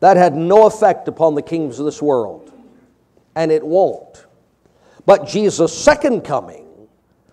That 0.00 0.16
had 0.16 0.34
no 0.34 0.66
effect 0.66 1.08
upon 1.08 1.34
the 1.34 1.42
kings 1.42 1.78
of 1.78 1.84
this 1.84 2.00
world, 2.00 2.52
and 3.34 3.52
it 3.52 3.64
won't. 3.64 4.26
But 5.04 5.26
Jesus' 5.26 5.76
second 5.76 6.22
coming 6.22 6.66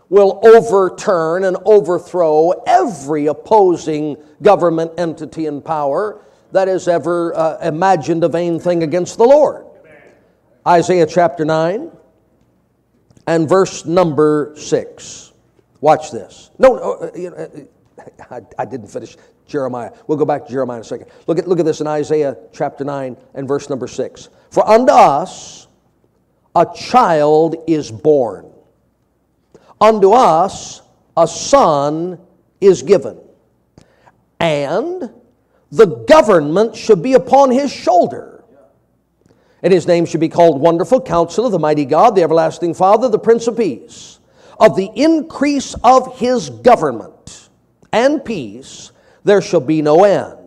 will 0.10 0.40
overturn 0.44 1.44
and 1.44 1.58
overthrow 1.66 2.52
every 2.66 3.28
opposing 3.28 4.18
government 4.42 4.92
entity 4.98 5.46
and 5.46 5.64
power 5.64 6.22
that 6.52 6.68
has 6.68 6.88
ever 6.88 7.36
uh, 7.36 7.60
imagined 7.60 8.24
a 8.24 8.30
vain 8.30 8.60
thing 8.60 8.84
against 8.84 9.18
the 9.18 9.26
Lord. 9.26 9.66
Isaiah 10.66 11.06
chapter 11.06 11.46
9 11.46 11.92
and 13.26 13.50
verse 13.50 13.86
number 13.86 14.54
6. 14.58 15.27
Watch 15.82 16.12
this. 16.12 16.52
No, 16.58 16.76
no 16.76 16.94
uh, 16.94 17.12
you 17.16 17.30
know, 17.30 17.68
I, 18.32 18.42
I, 18.58 18.66
didn't 18.66 18.88
finish 18.88 19.18
Jeremiah. 19.46 19.92
We'll 20.08 20.18
go 20.18 20.26
back 20.26 20.46
to 20.46 20.52
Jeremiah 20.52 20.78
in 20.78 20.82
a 20.82 20.86
second. 20.86 21.10
Look 21.28 21.40
at, 21.40 21.48
look 21.48 21.60
at 21.60 21.66
this 21.66 21.82
in 21.82 21.88
Isaiah 21.88 22.38
chapter 22.52 22.84
9 22.84 23.18
and 23.34 23.48
verse 23.48 23.70
number 23.70 23.88
6. 23.88 24.30
For 24.52 24.68
unto 24.68 24.92
us 24.92 25.68
a 26.56 26.66
child 26.76 27.56
is 27.68 27.92
born, 27.92 28.52
unto 29.80 30.12
us 30.12 30.82
a 31.16 31.28
son 31.28 32.20
is 32.62 32.82
given, 32.82 33.20
and 34.40 35.12
the 35.72 35.86
government 35.86 36.76
should 36.76 37.04
be 37.04 37.14
upon 37.14 37.52
his 37.52 37.72
shoulder. 37.72 38.34
And 39.64 39.74
his 39.74 39.88
name 39.88 40.06
should 40.06 40.20
be 40.20 40.30
called 40.30 40.62
Wonderful 40.62 41.02
Counselor, 41.02 41.50
the 41.50 41.58
Mighty 41.58 41.84
God, 41.84 42.16
the 42.16 42.22
Everlasting 42.22 42.76
Father, 42.76 43.10
the 43.10 43.18
Prince 43.18 43.48
of 43.48 43.58
Peace 43.58 44.17
of 44.60 44.76
the 44.76 44.90
increase 44.96 45.76
of 45.84 46.18
his 46.18 46.50
government 46.50 47.50
and 47.92 48.24
peace, 48.24 48.92
there 49.24 49.42
shall 49.42 49.60
be 49.62 49.82
no 49.82 50.04
end. 50.04 50.38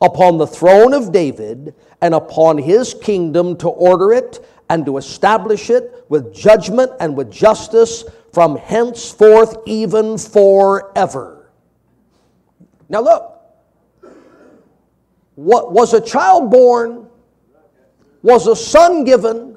Upon 0.00 0.38
the 0.38 0.46
throne 0.46 0.92
of 0.92 1.12
David 1.12 1.74
and 2.02 2.14
upon 2.14 2.58
his 2.58 2.94
kingdom 2.94 3.56
to 3.58 3.68
order 3.68 4.12
it 4.12 4.44
and 4.68 4.84
to 4.84 4.98
establish 4.98 5.70
it 5.70 6.04
with 6.08 6.34
judgment 6.34 6.92
and 7.00 7.16
with 7.16 7.30
justice 7.30 8.04
from 8.32 8.56
henceforth 8.56 9.56
even 9.66 10.18
forever. 10.18 11.50
Now 12.88 13.00
look, 13.00 13.40
what 15.34 15.72
was 15.72 15.94
a 15.94 16.00
child 16.00 16.50
born, 16.50 17.08
was 18.22 18.46
a 18.46 18.56
son 18.56 19.04
given, 19.04 19.56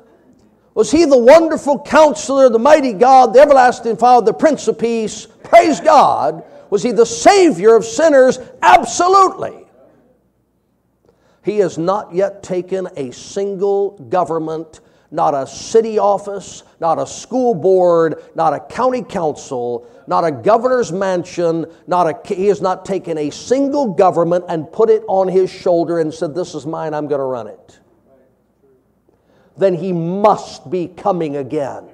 was 0.80 0.92
he 0.92 1.04
the 1.04 1.18
wonderful 1.18 1.78
counselor, 1.82 2.48
the 2.48 2.58
mighty 2.58 2.94
God, 2.94 3.34
the 3.34 3.42
everlasting 3.42 3.98
Father, 3.98 4.28
the 4.28 4.34
Prince 4.34 4.66
of 4.70 4.80
Peace? 4.80 5.28
Praise 5.44 5.82
God. 5.82 6.42
Was 6.70 6.84
he 6.84 6.94
the 6.94 7.06
Savior 7.06 7.76
of 7.76 7.84
sinners? 7.84 8.40
Absolutely. 8.62 9.66
He 11.44 11.58
has 11.58 11.78
not 11.78 12.16
yet 12.16 12.44
taken 12.44 12.88
a 12.96 13.12
single 13.12 14.00
government, 14.08 14.80
not 15.12 15.34
a 15.34 15.46
city 15.46 16.00
office, 16.00 16.64
not 16.80 16.98
a 16.98 17.06
school 17.06 17.54
board, 17.54 18.24
not 18.34 18.54
a 18.54 18.62
county 18.62 19.04
council, 19.04 19.86
not 20.08 20.24
a 20.24 20.32
governor's 20.32 20.94
mansion, 20.94 21.66
not 21.88 22.08
a, 22.08 22.34
he 22.34 22.48
has 22.48 22.62
not 22.62 22.86
taken 22.86 23.18
a 23.18 23.30
single 23.32 23.96
government 23.96 24.46
and 24.48 24.72
put 24.72 24.90
it 24.90 25.04
on 25.10 25.28
his 25.28 25.52
shoulder 25.52 26.00
and 26.00 26.14
said, 26.14 26.34
This 26.34 26.56
is 26.56 26.66
mine, 26.66 26.94
I'm 26.94 27.10
going 27.10 27.20
to 27.20 27.26
run 27.26 27.48
it 27.48 27.79
then 29.60 29.76
he 29.76 29.94
must 29.94 30.70
be 30.70 30.88
coming 30.88 31.38
again. 31.38 31.90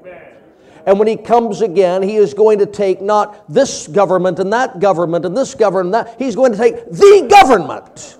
And 0.86 1.00
when 1.00 1.08
he 1.08 1.18
comes 1.18 1.62
again, 1.62 2.04
he 2.04 2.16
is 2.16 2.34
going 2.34 2.60
to 2.60 2.68
take 2.68 3.02
not 3.02 3.52
this 3.52 3.88
government 3.88 4.38
and 4.40 4.54
that 4.54 4.80
government 4.80 5.26
and 5.26 5.36
this 5.36 5.56
government 5.56 5.96
and 5.96 6.08
that. 6.08 6.20
He's 6.20 6.36
going 6.36 6.52
to 6.52 6.58
take 6.58 6.76
the 6.92 7.28
government. 7.30 8.20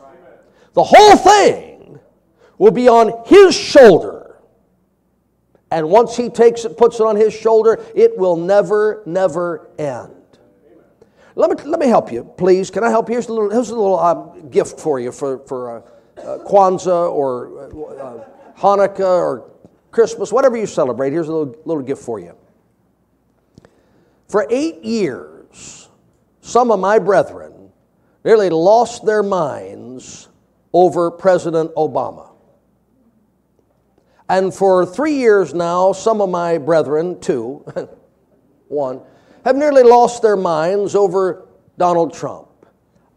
The 0.74 0.84
whole 0.84 1.16
thing 1.16 2.00
will 2.58 2.72
be 2.72 2.88
on 2.88 3.24
his 3.28 3.56
shoulder. 3.56 4.38
And 5.70 5.90
once 5.90 6.18
he 6.18 6.30
takes 6.30 6.66
it, 6.66 6.78
puts 6.78 7.00
it 7.00 7.06
on 7.06 7.16
his 7.16 7.34
shoulder, 7.34 7.84
it 7.96 8.18
will 8.18 8.36
never, 8.36 9.04
never 9.06 9.70
end. 9.78 10.12
Let 11.36 11.50
me, 11.52 11.64
let 11.70 11.80
me 11.80 11.88
help 11.88 12.12
you, 12.12 12.24
please. 12.38 12.72
Can 12.72 12.84
I 12.84 12.90
help 12.90 13.10
you? 13.10 13.14
Here's 13.14 13.28
a 13.28 13.34
little, 13.34 13.50
here's 13.50 13.70
a 13.70 13.76
little 13.76 14.00
um, 14.00 14.50
gift 14.50 14.80
for 14.80 15.00
you 15.00 15.12
for, 15.12 15.40
for 15.40 15.78
uh, 15.78 16.22
uh, 16.22 16.38
Kwanzaa 16.46 17.12
or 17.12 18.00
uh, 18.00 18.35
Hanukkah 18.58 19.00
or 19.00 19.52
Christmas, 19.92 20.32
whatever 20.32 20.58
you 20.58 20.66
celebrate, 20.66 21.12
here's 21.12 21.28
a 21.28 21.34
little, 21.34 21.56
little 21.66 21.84
gift 21.84 22.02
for 22.02 22.20
you. 22.20 22.36
For 24.28 24.48
eight 24.50 24.84
years, 24.84 25.90
some 26.42 26.72
of 26.72 26.80
my 26.80 27.00
brethren 27.00 27.72
nearly 28.24 28.50
lost 28.50 29.06
their 29.06 29.24
minds 29.24 30.28
over 30.74 31.12
President 31.12 31.74
Obama. 31.76 32.32
And 34.28 34.54
for 34.54 34.86
three 34.86 35.16
years 35.16 35.54
now, 35.54 35.94
some 35.94 36.20
of 36.20 36.30
my 36.30 36.58
brethren, 36.58 37.20
two, 37.20 37.64
one, 38.68 39.02
have 39.44 39.56
nearly 39.56 39.84
lost 39.84 40.24
their 40.24 40.36
minds 40.36 40.96
over 40.96 41.48
Donald 41.78 42.14
Trump. 42.14 42.48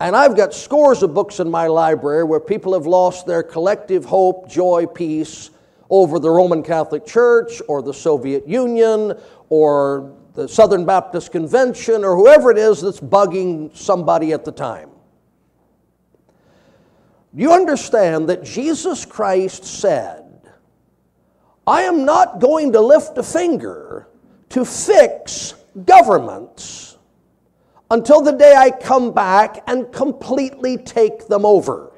And 0.01 0.15
I've 0.15 0.37
got 0.37 0.55
scores 0.55 1.03
of 1.03 1.13
books 1.13 1.41
in 1.41 1.51
my 1.51 1.67
library 1.67 2.23
where 2.23 2.39
people 2.41 2.75
have 2.75 2.87
lost 2.87 3.27
their 3.27 3.43
collective 3.43 4.05
hope, 4.05 4.49
joy, 4.49 4.87
peace 4.87 5.51
over 5.91 6.21
the 6.21 6.31
Roman 6.31 6.63
Catholic 6.63 7.05
Church 7.05 7.61
or 7.67 7.83
the 7.83 7.95
Soviet 7.95 8.47
Union 8.47 9.15
or 9.49 10.15
the 10.35 10.49
Southern 10.49 10.85
Baptist 10.85 11.33
Convention 11.33 12.05
or 12.05 12.15
whoever 12.15 12.53
it 12.53 12.59
is 12.59 12.81
that's 12.81 13.01
bugging 13.01 13.77
somebody 13.77 14.33
at 14.33 14.45
the 14.45 14.53
time. 14.53 14.91
You 17.35 17.53
understand 17.53 18.29
that 18.29 18.45
Jesus 18.45 19.05
Christ 19.05 19.65
said, 19.65 20.25
I 21.67 21.83
am 21.83 22.05
not 22.05 22.41
going 22.41 22.73
to 22.73 22.81
lift 22.81 23.19
a 23.19 23.23
finger 23.23 24.09
to 24.51 24.65
fix 24.65 25.55
governments 25.85 26.88
until 27.91 28.21
the 28.21 28.33
day 28.33 28.55
I 28.57 28.71
come 28.71 29.13
back 29.13 29.63
and 29.67 29.93
completely 29.93 30.77
take 30.77 31.27
them 31.27 31.45
over. 31.47 31.93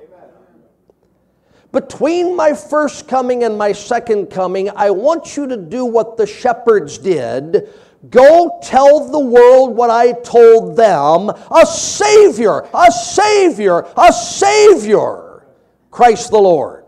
Between 1.73 2.35
my 2.35 2.53
first 2.53 3.07
coming 3.07 3.45
and 3.45 3.57
my 3.57 3.73
second 3.73 4.27
coming, 4.27 4.71
I 4.75 4.91
want 4.91 5.37
you 5.37 5.47
to 5.47 5.57
do 5.57 5.85
what 5.85 6.17
the 6.17 6.27
shepherds 6.27 6.99
did 6.99 7.69
Go 8.09 8.59
tell 8.63 9.11
the 9.11 9.19
world 9.19 9.77
what 9.77 9.91
I 9.91 10.13
told 10.13 10.75
them 10.75 11.29
a 11.29 11.67
Savior, 11.67 12.67
a 12.73 12.91
Savior, 12.91 13.87
a 13.97 14.11
Savior, 14.11 15.45
Christ 15.91 16.31
the 16.31 16.39
Lord. 16.39 16.85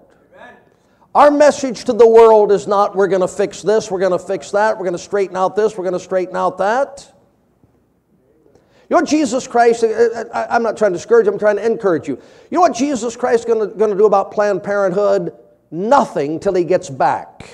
Our 1.14 1.30
message 1.30 1.84
to 1.84 1.92
the 1.92 2.08
world 2.08 2.50
is 2.50 2.66
not 2.66 2.96
we're 2.96 3.08
going 3.08 3.20
to 3.20 3.28
fix 3.28 3.60
this, 3.60 3.90
we're 3.90 3.98
going 3.98 4.12
to 4.12 4.18
fix 4.18 4.52
that, 4.52 4.78
we're 4.78 4.84
going 4.84 4.94
to 4.94 4.98
straighten 4.98 5.36
out 5.36 5.54
this, 5.54 5.76
we're 5.76 5.84
going 5.84 5.92
to 5.92 6.00
straighten 6.00 6.34
out 6.34 6.56
that. 6.58 7.12
You 8.92 8.96
know 8.96 9.05
what 9.05 9.09
Jesus 9.09 9.46
Christ, 9.46 9.87
I'm 10.35 10.62
not 10.62 10.76
trying 10.76 10.92
to 10.92 10.98
discourage 10.98 11.24
you, 11.24 11.33
I'm 11.33 11.38
trying 11.38 11.57
to 11.57 11.64
encourage 11.64 12.07
you. 12.07 12.20
You 12.50 12.57
know 12.57 12.61
what 12.61 12.74
Jesus 12.74 13.16
Christ 13.16 13.48
is 13.48 13.55
going 13.55 13.90
to 13.90 13.96
do 13.96 14.05
about 14.05 14.33
Planned 14.33 14.62
Parenthood? 14.62 15.33
Nothing 15.70 16.38
till 16.38 16.52
he 16.52 16.62
gets 16.62 16.90
back. 16.90 17.48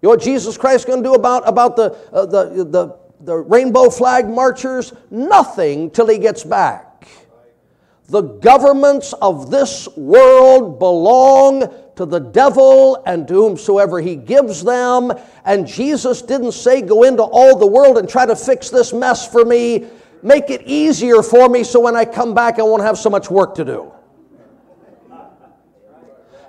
You 0.00 0.04
know 0.04 0.08
what 0.08 0.22
Jesus 0.22 0.56
Christ 0.56 0.76
is 0.76 0.84
going 0.86 1.02
to 1.02 1.08
do 1.10 1.12
about, 1.12 1.46
about 1.46 1.76
the, 1.76 1.98
uh, 2.10 2.24
the, 2.24 2.64
the, 2.64 2.98
the 3.20 3.36
rainbow 3.36 3.90
flag 3.90 4.26
marchers? 4.26 4.94
Nothing 5.10 5.90
till 5.90 6.06
he 6.06 6.16
gets 6.16 6.42
back. 6.42 7.06
The 8.08 8.22
governments 8.22 9.12
of 9.20 9.50
this 9.50 9.86
world 9.98 10.78
belong 10.78 11.74
to 11.96 12.04
the 12.04 12.18
devil 12.18 13.02
and 13.06 13.26
to 13.26 13.34
whomsoever 13.34 14.00
he 14.00 14.16
gives 14.16 14.62
them. 14.62 15.12
And 15.44 15.66
Jesus 15.66 16.22
didn't 16.22 16.52
say, 16.52 16.82
Go 16.82 17.02
into 17.02 17.22
all 17.22 17.58
the 17.58 17.66
world 17.66 17.98
and 17.98 18.08
try 18.08 18.26
to 18.26 18.36
fix 18.36 18.70
this 18.70 18.92
mess 18.92 19.26
for 19.26 19.44
me. 19.44 19.86
Make 20.22 20.50
it 20.50 20.62
easier 20.62 21.22
for 21.22 21.48
me 21.48 21.64
so 21.64 21.80
when 21.80 21.96
I 21.96 22.04
come 22.04 22.34
back, 22.34 22.58
I 22.58 22.62
won't 22.62 22.82
have 22.82 22.98
so 22.98 23.10
much 23.10 23.30
work 23.30 23.54
to 23.56 23.64
do. 23.64 23.92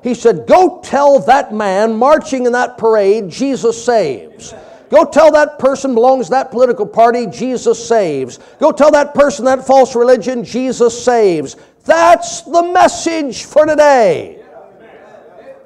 He 0.03 0.13
said, 0.13 0.47
Go 0.47 0.81
tell 0.83 1.19
that 1.19 1.53
man 1.53 1.97
marching 1.97 2.45
in 2.45 2.51
that 2.51 2.77
parade, 2.77 3.29
Jesus 3.29 3.83
saves. 3.83 4.53
Go 4.89 5.03
tell 5.03 5.31
that 5.33 5.60
person 5.60 5.93
belongs 5.93 6.27
to 6.27 6.31
that 6.31 6.51
political 6.51 6.86
party, 6.86 7.27
Jesus 7.27 7.86
saves. 7.86 8.39
Go 8.60 8.71
tell 8.71 8.91
that 8.91 9.13
person 9.13 9.43
that 9.45 9.67
false 9.67 9.95
religion, 9.95 10.45
Jesus 10.45 11.03
saves. 11.03 11.57
That's 11.83 12.41
the 12.41 12.63
message 12.63 13.43
for 13.43 13.65
today. 13.65 14.37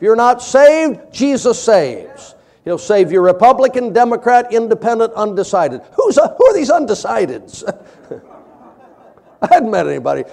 If 0.01 0.05
you're 0.05 0.15
not 0.15 0.41
saved, 0.41 1.13
Jesus 1.13 1.61
saves. 1.61 2.33
He'll 2.65 2.79
save 2.79 3.11
you 3.11 3.21
Republican, 3.21 3.93
Democrat, 3.93 4.51
Independent, 4.51 5.13
undecided. 5.13 5.81
Who's, 5.93 6.17
uh, 6.17 6.33
who 6.39 6.45
are 6.47 6.55
these 6.55 6.71
undecideds? 6.71 7.63
I 9.43 9.53
hadn't 9.53 9.69
met 9.69 9.85
anybody. 9.85 10.23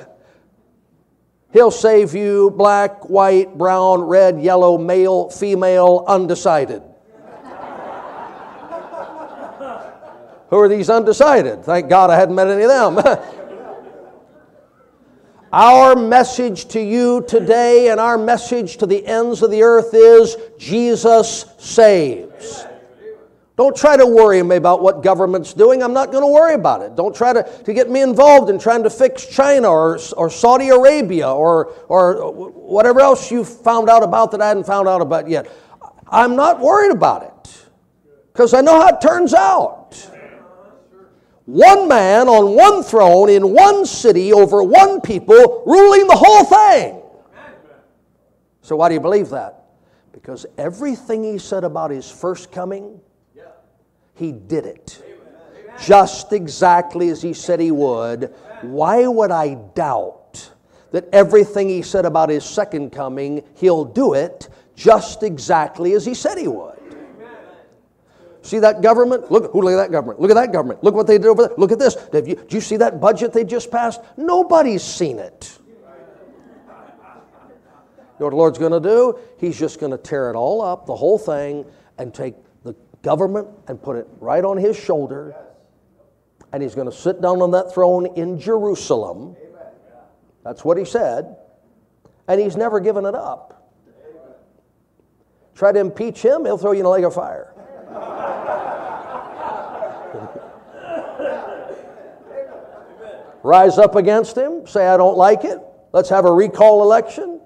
He'll 1.53 1.71
save 1.71 2.15
you 2.15 2.51
black, 2.53 3.11
white, 3.11 3.59
brown, 3.59 4.01
red, 4.01 4.41
yellow, 4.41 4.79
male, 4.79 5.29
female, 5.29 6.03
undecided. 6.09 6.83
Who 10.49 10.57
are 10.57 10.69
these 10.71 10.89
undecided? 10.89 11.63
Thank 11.63 11.91
God 11.91 12.09
I 12.09 12.17
hadn't 12.17 12.35
met 12.35 12.49
any 12.49 12.63
of 12.63 12.71
them. 12.71 12.97
Our 15.53 15.97
message 15.97 16.67
to 16.69 16.81
you 16.81 17.25
today 17.27 17.89
and 17.89 17.99
our 17.99 18.19
message 18.19 18.77
to 18.79 18.87
the 18.87 19.07
ends 19.07 19.43
of 19.43 19.51
the 19.51 19.63
earth 19.63 19.95
is 19.95 20.37
Jesus 20.59 21.47
saves. 21.57 22.67
Don't 23.57 23.75
try 23.75 23.97
to 23.97 24.05
worry 24.05 24.43
me 24.43 24.57
about 24.57 24.83
what 24.83 25.03
government's 25.03 25.55
doing. 25.55 25.83
I'm 25.83 25.95
not 25.95 26.13
going 26.13 26.23
to 26.23 26.29
worry 26.29 26.53
about 26.53 26.83
it. 26.83 26.97
Don't 26.97 27.17
try 27.17 27.33
to, 27.33 27.43
to 27.65 27.73
get 27.73 27.91
me 27.91 28.03
involved 28.03 28.51
in 28.51 28.59
trying 28.59 28.83
to 28.83 28.91
fix 28.91 29.25
China 29.25 29.71
or, 29.71 29.99
or 30.19 30.29
Saudi 30.29 30.69
Arabia 30.69 31.33
or, 31.33 31.69
or 31.89 32.31
whatever 32.31 33.01
else 33.01 33.31
you 33.31 33.43
found 33.43 33.89
out 33.89 34.03
about 34.03 34.31
that 34.33 34.43
I 34.43 34.49
hadn't 34.49 34.65
found 34.65 34.87
out 34.87 35.01
about 35.01 35.31
yet. 35.31 35.51
I'm 36.09 36.37
not 36.37 36.61
worried 36.61 36.93
about 36.93 37.23
it 37.23 37.65
because 38.35 38.53
I 38.53 38.61
know 38.61 38.79
how 38.79 38.89
it 38.89 39.01
turns 39.01 39.33
out 39.33 39.78
one 41.49 41.89
man 41.89 42.29
on 42.29 42.55
one 42.55 42.83
throne 42.83 43.31
in 43.31 43.55
one 43.55 43.87
city 43.87 44.35
over 44.35 44.63
one 44.63 45.01
people 45.01 45.63
ruling 45.65 46.07
the 46.07 46.15
whole 46.15 46.45
thing. 46.45 47.01
So, 48.61 48.77
why 48.77 48.89
do 48.89 48.95
you 48.95 49.01
believe 49.01 49.31
that? 49.31 49.65
Because 50.13 50.45
everything 50.59 51.25
he 51.25 51.39
said 51.39 51.65
about 51.65 51.91
his 51.91 52.11
first 52.11 52.53
coming, 52.53 53.01
he 54.15 54.31
did 54.31 54.67
it. 54.67 55.03
Just 55.83 56.35
exactly 56.35 57.09
as 57.09 57.23
he 57.23 57.33
said 57.33 57.61
he 57.61 57.71
would. 57.71 58.35
Why 58.61 59.07
would 59.07 59.31
I 59.31 59.55
doubt 59.55 60.51
that 60.91 61.09
everything 61.15 61.71
he 61.71 61.81
said 61.81 62.05
about 62.05 62.29
his 62.29 62.45
second 62.45 62.91
coming, 62.91 63.43
he'll 63.55 63.87
do 63.87 64.13
it 64.13 64.51
just 64.77 65.23
exactly 65.23 65.95
as 65.95 66.05
he 66.05 66.13
said 66.13 66.37
he 66.37 66.47
would? 66.49 66.78
See 68.49 68.61
that 68.61 68.81
government? 68.81 69.31
Look, 69.31 69.55
look 69.55 69.67
at 69.67 69.77
that 69.77 69.93
government. 69.93 70.23
Look 70.23 70.31
at 70.31 70.35
that 70.35 70.55
government. 70.55 70.83
Look 70.83 70.95
what 70.95 71.07
they 71.07 71.19
did 71.19 71.27
over 71.27 71.49
there. 71.49 71.57
Look 71.59 71.71
at 71.71 71.79
this. 71.79 71.97
Did 71.97 72.27
you, 72.27 72.35
did 72.35 72.53
you 72.55 72.63
see 72.63 72.79
that 72.79 72.99
budget 72.99 73.35
they 73.35 73.45
just 73.45 73.71
passed? 73.71 74.01
Nobody's 74.17 74.83
seen 74.83 75.19
it. 75.19 75.59
You 75.61 75.75
know 78.21 78.25
what 78.25 78.31
the 78.31 78.37
Lord's 78.37 78.59
going 78.59 78.73
to 78.73 78.81
do? 78.81 79.19
He's 79.37 79.59
just 79.59 79.79
going 79.79 79.93
to 79.93 79.99
tear 79.99 80.31
it 80.31 80.35
all 80.35 80.63
up, 80.63 80.87
the 80.87 80.97
whole 80.97 81.19
thing, 81.19 81.67
and 81.99 82.15
take 82.15 82.37
the 82.65 82.75
government 83.03 83.49
and 83.69 83.83
put 83.83 83.97
it 83.97 84.09
right 84.19 84.43
on 84.43 84.57
his 84.57 84.79
shoulder. 84.79 85.37
And 86.51 86.63
he's 86.63 86.75
going 86.75 86.91
to 86.91 86.97
sit 86.97 87.21
down 87.21 87.43
on 87.43 87.51
that 87.51 87.75
throne 87.75 88.07
in 88.17 88.41
Jerusalem. 88.41 89.37
That's 90.43 90.65
what 90.65 90.79
he 90.79 90.87
said. 90.87 91.37
And 92.27 92.41
he's 92.41 92.57
never 92.57 92.81
given 92.81 93.05
it 93.05 93.15
up. 93.15 93.75
Try 95.55 95.73
to 95.73 95.81
impeach 95.81 96.23
him, 96.23 96.47
he'll 96.47 96.57
throw 96.57 96.73
you 96.73 96.81
in 96.81 96.87
a 96.87 96.91
lake 96.91 97.05
of 97.05 97.13
fire. 97.13 97.53
Rise 103.43 103.79
up 103.79 103.97
against 103.97 104.37
him, 104.37 104.67
say, 104.67 104.87
I 104.87 104.97
don't 104.97 105.17
like 105.17 105.45
it, 105.45 105.59
let's 105.93 106.09
have 106.09 106.25
a 106.25 106.33
recall 106.33 106.83
election. 106.83 107.41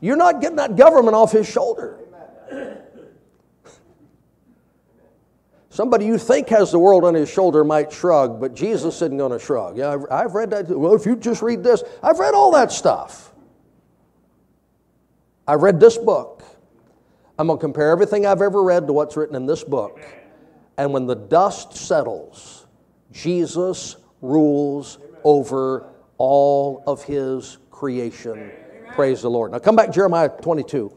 You're 0.00 0.16
not 0.16 0.40
getting 0.40 0.56
that 0.56 0.76
government 0.76 1.14
off 1.14 1.32
his 1.32 1.48
shoulder. 1.48 1.98
Somebody 5.68 6.04
you 6.04 6.18
think 6.18 6.48
has 6.48 6.72
the 6.72 6.78
world 6.78 7.04
on 7.04 7.14
his 7.14 7.30
shoulder 7.30 7.62
might 7.64 7.92
shrug, 7.92 8.40
but 8.40 8.54
Jesus 8.54 8.96
isn't 8.96 9.16
going 9.16 9.32
to 9.32 9.38
shrug. 9.38 9.78
Yeah, 9.78 9.92
I've, 9.92 10.04
I've 10.10 10.34
read 10.34 10.50
that. 10.50 10.68
Well, 10.68 10.94
if 10.94 11.06
you 11.06 11.16
just 11.16 11.42
read 11.42 11.62
this, 11.62 11.82
I've 12.02 12.18
read 12.18 12.34
all 12.34 12.50
that 12.52 12.72
stuff. 12.72 13.32
I 15.46 15.54
read 15.54 15.80
this 15.80 15.96
book. 15.96 16.42
I'm 17.38 17.46
going 17.46 17.58
to 17.58 17.60
compare 17.60 17.90
everything 17.90 18.26
I've 18.26 18.42
ever 18.42 18.62
read 18.62 18.88
to 18.88 18.92
what's 18.92 19.16
written 19.16 19.36
in 19.36 19.46
this 19.46 19.64
book. 19.64 20.00
And 20.80 20.94
when 20.94 21.04
the 21.04 21.14
dust 21.14 21.76
settles, 21.76 22.66
Jesus 23.12 23.96
rules 24.22 24.98
over 25.24 25.92
all 26.16 26.82
of 26.86 27.04
his 27.04 27.58
creation. 27.70 28.32
Amen. 28.32 28.94
Praise 28.94 29.20
the 29.20 29.28
Lord. 29.28 29.52
Now 29.52 29.58
come 29.58 29.76
back 29.76 29.92
Jeremiah 29.92 30.30
22. 30.30 30.90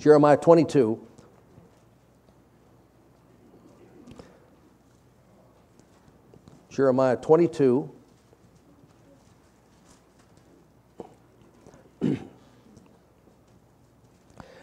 Jeremiah 0.00 0.36
22. 0.36 1.00
Jeremiah 6.68 7.16
22. 7.18 7.88
and 12.00 12.18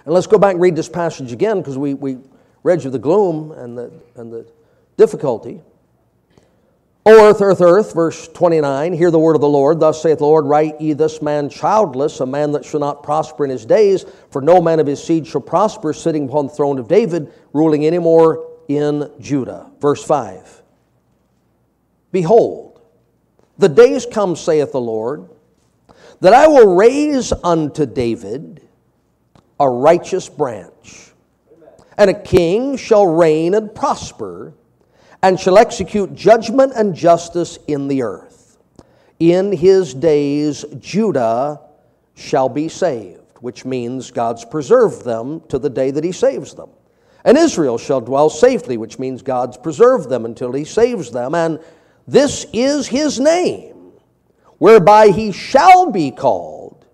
let's 0.06 0.28
go 0.28 0.38
back 0.38 0.56
and 0.56 0.62
read 0.62 0.76
this 0.76 0.90
passage 0.90 1.32
again 1.32 1.60
because 1.60 1.78
we, 1.78 1.94
we 1.94 2.18
read 2.64 2.86
of 2.86 2.92
the 2.92 3.00
gloom 3.00 3.52
and 3.52 3.78
the, 3.78 3.92
and 4.16 4.32
the 4.32 4.46
difficulty. 4.98 5.62
O 7.06 7.30
earth, 7.30 7.42
earth, 7.42 7.62
earth, 7.62 7.94
verse 7.94 8.28
29, 8.28 8.94
hear 8.94 9.10
the 9.10 9.18
word 9.18 9.36
of 9.36 9.42
the 9.42 9.48
Lord. 9.48 9.80
Thus 9.80 10.02
saith 10.02 10.20
the 10.20 10.26
Lord, 10.26 10.46
Write 10.46 10.80
ye 10.80 10.94
this 10.94 11.22
man 11.22 11.50
childless, 11.50 12.20
a 12.20 12.26
man 12.26 12.52
that 12.52 12.66
shall 12.66 12.82
not 12.82 13.04
prosper 13.04 13.46
in 13.46 13.50
his 13.50 13.66
days, 13.66 14.06
for 14.30 14.42
no 14.42 14.62
man 14.62 14.80
of 14.80 14.88
his 14.88 15.04
seed 15.04 15.26
shall 15.26 15.42
prosper, 15.42 15.94
sitting 15.94 16.28
upon 16.28 16.48
the 16.48 16.54
throne 16.54 16.78
of 16.78 16.88
David, 16.88 17.32
ruling 17.54 17.86
any 17.86 18.00
more 18.00 18.48
in 18.68 19.10
Judah. 19.20 19.72
Verse 19.80 20.04
5 20.04 20.62
Behold, 22.12 22.82
the 23.58 23.70
days 23.70 24.06
come, 24.06 24.36
saith 24.36 24.72
the 24.72 24.82
Lord, 24.82 25.30
that 26.22 26.34
I 26.34 26.48
will 26.48 26.76
raise 26.76 27.32
unto 27.44 27.86
David 27.86 28.62
a 29.60 29.70
righteous 29.70 30.30
branch, 30.30 31.09
and 32.00 32.10
a 32.10 32.14
king 32.14 32.78
shall 32.78 33.06
reign 33.06 33.54
and 33.54 33.76
prosper 33.76 34.54
and 35.22 35.38
shall 35.38 35.58
execute 35.58 36.16
judgment 36.16 36.72
and 36.74 36.96
justice 36.96 37.60
in 37.68 37.90
the 37.90 38.02
earth. 38.02 38.58
In 39.20 39.52
his 39.52 39.94
days, 39.94 40.64
Judah 40.80 41.60
shall 42.16 42.48
be 42.48 42.70
saved, 42.70 43.38
which 43.42 43.66
means 43.66 44.12
God's 44.12 44.46
preserved 44.46 45.04
them 45.04 45.42
to 45.50 45.60
the 45.60 45.70
day 45.70 45.92
that 45.92 46.06
he 46.06 46.14
saves 46.14 46.54
them. 46.54 46.70
And 47.26 47.38
Israel 47.38 47.78
shall 47.78 48.00
dwell 48.00 48.30
safely, 48.30 48.78
which 48.78 48.98
means 48.98 49.22
God's 49.22 49.58
preserved 49.58 50.10
them 50.10 50.24
until 50.24 50.54
he 50.54 50.64
saves 50.64 51.12
them. 51.12 51.36
And 51.36 51.60
this 52.08 52.46
is 52.54 52.88
his 52.88 53.20
name, 53.20 53.92
whereby 54.58 55.10
he 55.10 55.34
shall 55.34 55.92
be 55.92 56.12
called 56.12 56.86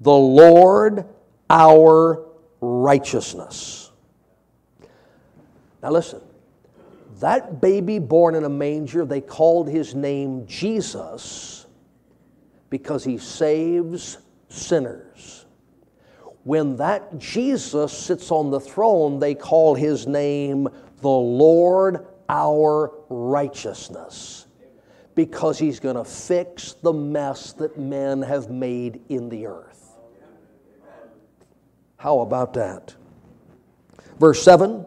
the 0.00 0.10
Lord 0.10 1.04
our 1.50 2.24
righteousness. 2.62 3.79
Now 5.82 5.90
listen, 5.90 6.20
that 7.20 7.60
baby 7.60 7.98
born 7.98 8.34
in 8.34 8.44
a 8.44 8.48
manger, 8.48 9.04
they 9.04 9.20
called 9.20 9.68
his 9.68 9.94
name 9.94 10.46
Jesus 10.46 11.66
because 12.68 13.04
he 13.04 13.18
saves 13.18 14.18
sinners. 14.48 15.46
When 16.44 16.76
that 16.76 17.18
Jesus 17.18 17.92
sits 17.96 18.30
on 18.30 18.50
the 18.50 18.60
throne, 18.60 19.18
they 19.18 19.34
call 19.34 19.74
his 19.74 20.06
name 20.06 20.68
the 21.00 21.08
Lord 21.08 22.06
our 22.28 22.92
righteousness 23.08 24.46
because 25.14 25.58
he's 25.58 25.80
going 25.80 25.96
to 25.96 26.04
fix 26.04 26.74
the 26.74 26.92
mess 26.92 27.52
that 27.54 27.78
men 27.78 28.22
have 28.22 28.48
made 28.48 29.02
in 29.08 29.28
the 29.28 29.46
earth. 29.46 29.96
How 31.96 32.20
about 32.20 32.54
that? 32.54 32.94
Verse 34.18 34.42
7 34.42 34.86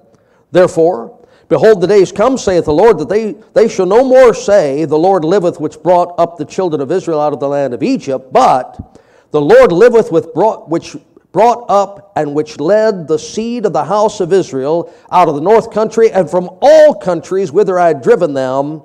Therefore, 0.53 1.19
Behold, 1.49 1.81
the 1.81 1.87
days 1.87 2.11
come, 2.11 2.37
saith 2.37 2.65
the 2.65 2.73
Lord, 2.73 2.97
that 2.97 3.09
they, 3.09 3.33
they 3.53 3.67
shall 3.67 3.85
no 3.85 4.03
more 4.03 4.33
say, 4.33 4.85
The 4.85 4.97
Lord 4.97 5.25
liveth, 5.25 5.59
which 5.59 5.83
brought 5.83 6.15
up 6.17 6.37
the 6.37 6.45
children 6.45 6.81
of 6.81 6.91
Israel 6.91 7.19
out 7.19 7.33
of 7.33 7.39
the 7.39 7.49
land 7.49 7.73
of 7.73 7.83
Egypt, 7.83 8.31
but 8.31 8.99
the 9.31 9.41
Lord 9.41 9.71
liveth, 9.71 10.11
with 10.11 10.33
brought, 10.33 10.69
which 10.69 10.95
brought 11.31 11.65
up 11.69 12.13
and 12.15 12.33
which 12.33 12.59
led 12.59 13.07
the 13.07 13.19
seed 13.19 13.65
of 13.65 13.73
the 13.73 13.83
house 13.83 14.19
of 14.19 14.31
Israel 14.31 14.91
out 15.11 15.27
of 15.27 15.35
the 15.35 15.41
north 15.41 15.69
country 15.69 16.11
and 16.11 16.29
from 16.29 16.49
all 16.61 16.95
countries 16.95 17.51
whither 17.51 17.77
I 17.77 17.89
had 17.89 18.01
driven 18.01 18.33
them, 18.33 18.83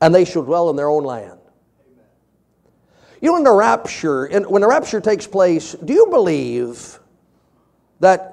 and 0.00 0.14
they 0.14 0.24
shall 0.24 0.42
dwell 0.42 0.70
in 0.70 0.76
their 0.76 0.88
own 0.88 1.04
land. 1.04 1.38
You 3.20 3.30
know, 3.30 3.36
in 3.36 3.44
the 3.44 3.52
rapture, 3.52 4.26
in, 4.26 4.44
when 4.44 4.62
the 4.62 4.68
rapture 4.68 5.00
takes 5.00 5.26
place, 5.26 5.72
do 5.72 5.92
you 5.92 6.06
believe 6.06 6.98
that 8.00 8.31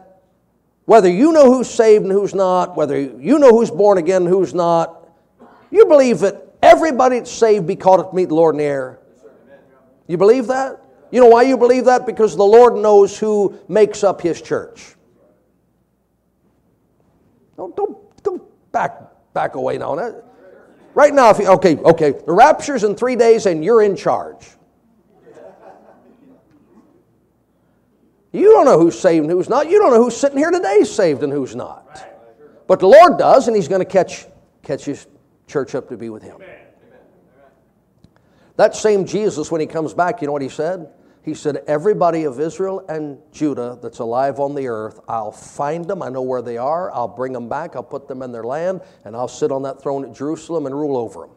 whether 0.90 1.08
you 1.08 1.32
know 1.32 1.46
who's 1.54 1.70
saved 1.70 2.04
and 2.04 2.12
who's 2.12 2.34
not, 2.34 2.76
whether 2.76 3.00
you 3.00 3.38
know 3.38 3.52
who's 3.52 3.70
born 3.70 4.00
again 4.00 4.24
and 4.24 4.28
who's 4.28 4.56
not, 4.56 5.08
you 5.70 5.86
believe 5.86 6.18
that 6.22 6.44
everybody 6.64 7.20
that's 7.20 7.30
saved 7.30 7.68
be 7.68 7.76
up 7.76 8.10
to 8.10 8.16
meet 8.16 8.30
the 8.30 8.34
Lord 8.34 8.56
in 8.56 8.58
the 8.58 8.64
air? 8.64 9.00
You 10.08 10.18
believe 10.18 10.48
that? 10.48 10.82
You 11.12 11.20
know 11.20 11.28
why 11.28 11.44
you 11.44 11.58
believe 11.58 11.86
that? 11.86 12.08
Because 12.08 12.36
the 12.36 12.44
Lord 12.44 12.76
knows 12.76 13.16
who 13.16 13.60
makes 13.68 14.04
up 14.04 14.20
His 14.20 14.42
church. 14.42 14.96
Don't, 17.56 17.76
don't, 17.76 18.24
don't 18.24 18.72
back, 18.72 19.00
back 19.36 19.54
away 19.54 19.78
now. 19.78 19.94
Right 20.96 21.14
now, 21.14 21.30
if 21.30 21.38
you, 21.38 21.50
okay, 21.50 21.78
okay, 21.78 22.14
the 22.14 22.34
rapture's 22.34 22.84
in 22.84 22.96
three 22.96 23.16
days 23.16 23.46
and 23.46 23.64
you're 23.64 23.84
in 23.84 23.96
charge. 23.96 24.50
You 28.32 28.52
don't 28.52 28.66
know 28.66 28.80
who's 28.80 29.00
saved 29.00 29.24
and 29.24 29.32
who's 29.32 29.50
not. 29.50 29.70
You 29.70 29.80
don't 29.80 29.92
know 29.92 30.04
who's 30.04 30.16
sitting 30.16 30.38
here 30.38 30.52
today 30.52 30.84
saved 30.84 31.24
and 31.24 31.34
who's 31.34 31.56
not. 31.56 31.86
But 32.68 32.80
the 32.80 32.88
Lord 32.88 33.18
does, 33.18 33.48
and 33.48 33.56
He's 33.56 33.68
going 33.68 33.82
to 33.82 33.92
catch, 33.92 34.28
catch 34.62 34.86
His 34.86 35.08
church 35.48 35.74
up 35.74 35.90
to 35.90 35.98
be 35.98 36.10
with 36.10 36.22
Him. 36.22 36.38
That 38.58 38.76
same 38.76 39.06
Jesus, 39.06 39.52
when 39.52 39.62
He 39.62 39.68
comes 39.68 39.94
back, 39.94 40.22
you 40.22 40.28
know 40.28 40.34
what 40.34 40.44
He 40.44 40.50
said? 40.50 40.92
He 41.24 41.34
said, 41.34 41.64
Everybody 41.68 42.26
of 42.26 42.40
Israel 42.40 42.86
and 42.88 43.18
Judah 43.32 43.80
that's 43.82 44.00
alive 44.00 44.40
on 44.40 44.54
the 44.54 44.68
earth, 44.68 45.00
I'll 45.08 45.32
find 45.32 45.86
them. 45.86 46.04
I 46.04 46.10
know 46.10 46.22
where 46.22 46.44
they 46.44 46.58
are. 46.58 46.92
I'll 46.92 47.08
bring 47.08 47.34
them 47.34 47.50
back. 47.50 47.76
I'll 47.76 47.84
put 47.84 48.08
them 48.08 48.22
in 48.22 48.32
their 48.32 48.44
land, 48.44 48.82
and 49.04 49.16
I'll 49.16 49.28
sit 49.28 49.52
on 49.52 49.64
that 49.64 49.82
throne 49.82 50.06
at 50.06 50.14
Jerusalem 50.14 50.68
and 50.68 50.76
rule 50.76 50.98
over 50.98 51.22
them. 51.22 51.32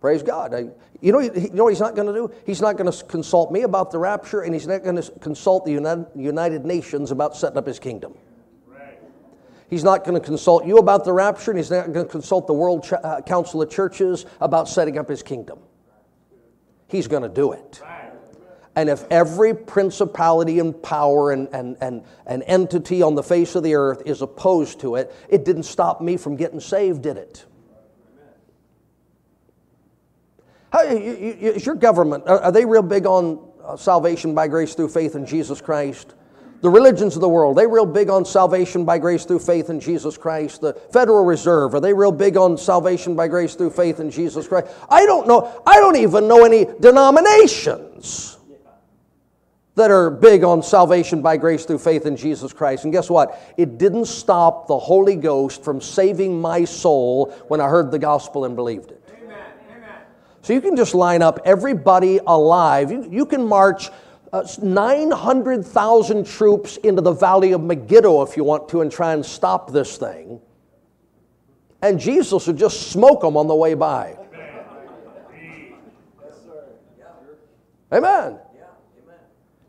Praise 0.00 0.22
God. 0.22 0.72
You 1.00 1.12
know, 1.12 1.20
you 1.20 1.50
know 1.52 1.64
what 1.64 1.70
he's 1.70 1.80
not 1.80 1.94
going 1.94 2.06
to 2.06 2.14
do? 2.14 2.32
He's 2.46 2.60
not 2.60 2.76
going 2.76 2.90
to 2.90 3.04
consult 3.04 3.52
me 3.52 3.62
about 3.62 3.90
the 3.90 3.98
rapture, 3.98 4.40
and 4.40 4.54
he's 4.54 4.66
not 4.66 4.82
going 4.82 4.96
to 4.96 5.10
consult 5.20 5.66
the 5.66 6.06
United 6.16 6.64
Nations 6.64 7.10
about 7.10 7.36
setting 7.36 7.58
up 7.58 7.66
his 7.66 7.78
kingdom. 7.78 8.14
He's 9.68 9.84
not 9.84 10.04
going 10.04 10.20
to 10.20 10.26
consult 10.26 10.66
you 10.66 10.78
about 10.78 11.04
the 11.04 11.12
rapture, 11.12 11.52
and 11.52 11.58
he's 11.58 11.70
not 11.70 11.92
going 11.92 12.04
to 12.04 12.10
consult 12.10 12.48
the 12.48 12.54
World 12.54 12.82
Ch- 12.82 12.94
uh, 12.94 13.20
Council 13.20 13.62
of 13.62 13.70
Churches 13.70 14.26
about 14.40 14.68
setting 14.68 14.98
up 14.98 15.08
his 15.08 15.22
kingdom. 15.22 15.60
He's 16.88 17.06
going 17.06 17.22
to 17.22 17.28
do 17.28 17.52
it. 17.52 17.80
And 18.74 18.88
if 18.88 19.04
every 19.10 19.54
principality 19.54 20.58
and 20.58 20.80
power 20.82 21.30
and, 21.30 21.48
and, 21.52 21.76
and, 21.80 22.04
and 22.26 22.42
entity 22.46 23.02
on 23.02 23.14
the 23.14 23.22
face 23.22 23.54
of 23.54 23.62
the 23.62 23.74
earth 23.74 24.02
is 24.06 24.22
opposed 24.22 24.80
to 24.80 24.96
it, 24.96 25.14
it 25.28 25.44
didn't 25.44 25.64
stop 25.64 26.00
me 26.00 26.16
from 26.16 26.34
getting 26.34 26.60
saved, 26.60 27.02
did 27.02 27.16
it? 27.16 27.44
How, 30.72 30.82
is 30.82 31.66
your 31.66 31.74
government, 31.74 32.24
are 32.28 32.52
they 32.52 32.64
real 32.64 32.82
big 32.82 33.06
on 33.06 33.40
uh, 33.64 33.76
salvation 33.76 34.34
by 34.34 34.46
grace 34.48 34.74
through 34.74 34.88
faith 34.88 35.16
in 35.16 35.26
Jesus 35.26 35.60
Christ? 35.60 36.14
The 36.60 36.70
religions 36.70 37.14
of 37.14 37.22
the 37.22 37.28
world, 37.28 37.56
they 37.56 37.66
real 37.66 37.86
big 37.86 38.10
on 38.10 38.24
salvation 38.24 38.84
by 38.84 38.98
grace 38.98 39.24
through 39.24 39.38
faith 39.38 39.70
in 39.70 39.80
Jesus 39.80 40.18
Christ. 40.18 40.60
The 40.60 40.74
Federal 40.92 41.24
Reserve, 41.24 41.74
are 41.74 41.80
they 41.80 41.94
real 41.94 42.12
big 42.12 42.36
on 42.36 42.58
salvation 42.58 43.16
by 43.16 43.28
grace 43.28 43.54
through 43.54 43.70
faith 43.70 43.98
in 43.98 44.10
Jesus 44.10 44.46
Christ? 44.46 44.68
I 44.90 45.06
don't 45.06 45.26
know. 45.26 45.62
I 45.66 45.76
don't 45.76 45.96
even 45.96 46.28
know 46.28 46.44
any 46.44 46.66
denominations 46.80 48.36
that 49.76 49.90
are 49.90 50.10
big 50.10 50.44
on 50.44 50.62
salvation 50.62 51.22
by 51.22 51.38
grace 51.38 51.64
through 51.64 51.78
faith 51.78 52.04
in 52.04 52.14
Jesus 52.14 52.52
Christ. 52.52 52.84
And 52.84 52.92
guess 52.92 53.08
what? 53.08 53.40
It 53.56 53.78
didn't 53.78 54.04
stop 54.04 54.66
the 54.66 54.78
Holy 54.78 55.16
Ghost 55.16 55.64
from 55.64 55.80
saving 55.80 56.38
my 56.38 56.66
soul 56.66 57.30
when 57.48 57.62
I 57.62 57.68
heard 57.68 57.90
the 57.90 57.98
gospel 57.98 58.44
and 58.44 58.54
believed 58.54 58.90
it. 58.90 58.99
So 60.42 60.52
you 60.52 60.60
can 60.60 60.76
just 60.76 60.94
line 60.94 61.22
up 61.22 61.40
everybody 61.44 62.18
alive. 62.26 62.90
You, 62.90 63.06
you 63.10 63.26
can 63.26 63.46
march 63.46 63.90
uh, 64.32 64.46
900,000 64.62 66.26
troops 66.26 66.76
into 66.78 67.02
the 67.02 67.12
valley 67.12 67.52
of 67.52 67.62
Megiddo 67.62 68.22
if 68.22 68.36
you 68.36 68.44
want 68.44 68.68
to 68.70 68.80
and 68.80 68.90
try 68.90 69.12
and 69.12 69.24
stop 69.24 69.72
this 69.72 69.96
thing. 69.96 70.40
And 71.82 71.98
Jesus 71.98 72.46
would 72.46 72.56
just 72.56 72.90
smoke 72.90 73.22
them 73.22 73.36
on 73.36 73.48
the 73.48 73.54
way 73.54 73.74
by. 73.74 74.16
Amen. 77.92 78.38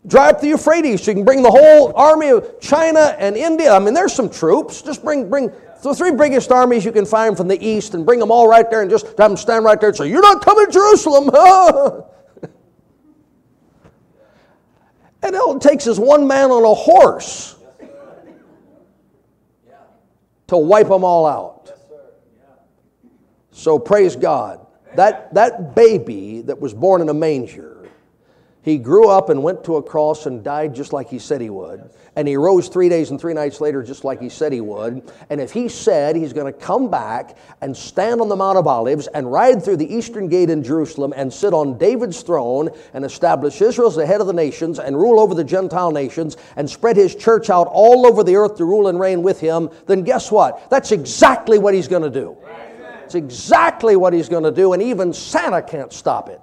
Dry 0.07 0.29
up 0.29 0.41
the 0.41 0.47
Euphrates 0.47 1.03
so 1.03 1.11
you 1.11 1.15
can 1.15 1.25
bring 1.25 1.43
the 1.43 1.51
whole 1.51 1.93
army 1.95 2.29
of 2.29 2.59
China 2.59 3.15
and 3.19 3.37
India. 3.37 3.71
I 3.71 3.79
mean, 3.79 3.93
there's 3.93 4.13
some 4.13 4.29
troops. 4.29 4.81
Just 4.81 5.03
bring, 5.03 5.29
bring 5.29 5.51
the 5.83 5.95
three 5.95 6.11
biggest 6.11 6.51
armies 6.51 6.85
you 6.85 6.91
can 6.91 7.05
find 7.05 7.35
from 7.35 7.47
the 7.47 7.63
east 7.65 7.93
and 7.93 8.05
bring 8.05 8.19
them 8.19 8.31
all 8.31 8.47
right 8.47 8.69
there 8.69 8.81
and 8.81 8.89
just 8.89 9.07
have 9.07 9.17
them 9.17 9.37
stand 9.37 9.65
right 9.65 9.79
there 9.79 9.89
and 9.89 9.97
say, 9.97 10.09
You're 10.09 10.21
not 10.21 10.43
coming 10.43 10.65
to 10.67 10.71
Jerusalem. 10.71 11.31
And 15.23 15.35
all 15.35 15.55
it 15.55 15.61
takes 15.61 15.87
is 15.87 15.99
one 15.99 16.27
man 16.27 16.51
on 16.51 16.63
a 16.63 16.73
horse 16.73 17.55
to 20.47 20.57
wipe 20.57 20.87
them 20.89 21.03
all 21.03 21.25
out. 21.27 21.71
So 23.51 23.77
praise 23.77 24.15
God. 24.15 24.65
That, 24.95 25.33
that 25.35 25.75
baby 25.75 26.41
that 26.41 26.59
was 26.59 26.73
born 26.73 27.01
in 27.01 27.09
a 27.09 27.13
manger 27.13 27.70
he 28.63 28.77
grew 28.77 29.09
up 29.09 29.29
and 29.29 29.41
went 29.41 29.63
to 29.63 29.77
a 29.77 29.83
cross 29.83 30.25
and 30.25 30.43
died 30.43 30.75
just 30.75 30.93
like 30.93 31.09
he 31.09 31.19
said 31.19 31.41
he 31.41 31.49
would. 31.49 31.89
And 32.15 32.27
he 32.27 32.35
rose 32.35 32.67
three 32.67 32.89
days 32.89 33.09
and 33.09 33.19
three 33.19 33.33
nights 33.33 33.61
later 33.61 33.81
just 33.81 34.03
like 34.03 34.19
he 34.19 34.27
said 34.27 34.51
he 34.51 34.59
would. 34.59 35.09
And 35.29 35.39
if 35.39 35.51
he 35.51 35.69
said 35.69 36.15
he's 36.15 36.33
going 36.33 36.51
to 36.51 36.59
come 36.59 36.91
back 36.91 37.37
and 37.61 37.75
stand 37.75 38.19
on 38.19 38.27
the 38.27 38.35
Mount 38.35 38.57
of 38.57 38.67
Olives 38.67 39.07
and 39.07 39.31
ride 39.31 39.63
through 39.63 39.77
the 39.77 39.95
eastern 39.95 40.27
gate 40.27 40.49
in 40.49 40.61
Jerusalem 40.61 41.13
and 41.15 41.33
sit 41.33 41.53
on 41.53 41.77
David's 41.77 42.21
throne 42.21 42.69
and 42.93 43.05
establish 43.05 43.61
Israel 43.61 43.87
as 43.87 43.95
the 43.95 44.05
head 44.05 44.19
of 44.19 44.27
the 44.27 44.33
nations 44.33 44.77
and 44.77 44.97
rule 44.97 45.19
over 45.19 45.33
the 45.33 45.43
Gentile 45.43 45.91
nations 45.91 46.35
and 46.57 46.69
spread 46.69 46.97
his 46.97 47.15
church 47.15 47.49
out 47.49 47.67
all 47.71 48.05
over 48.05 48.23
the 48.23 48.35
earth 48.35 48.57
to 48.57 48.65
rule 48.65 48.89
and 48.89 48.99
reign 48.99 49.23
with 49.23 49.39
him, 49.39 49.69
then 49.87 50.03
guess 50.03 50.31
what? 50.31 50.69
That's 50.69 50.91
exactly 50.91 51.59
what 51.59 51.73
he's 51.73 51.87
going 51.87 52.03
to 52.03 52.09
do. 52.09 52.37
It's 53.05 53.15
exactly 53.15 53.95
what 53.95 54.13
he's 54.13 54.29
going 54.29 54.43
to 54.43 54.51
do, 54.51 54.73
and 54.73 54.81
even 54.81 55.13
Santa 55.13 55.61
can't 55.61 55.91
stop 55.91 56.27
it. 56.27 56.40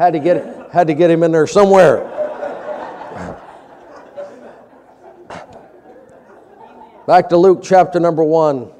Had 0.00 0.14
to 0.14 0.18
get, 0.18 0.70
had 0.72 0.86
to 0.86 0.94
get 0.94 1.10
him 1.10 1.22
in 1.22 1.30
there 1.30 1.46
somewhere. 1.46 1.98
Back 7.06 7.28
to 7.28 7.36
Luke 7.36 7.60
chapter 7.62 8.00
number 8.00 8.24
one. 8.24 8.72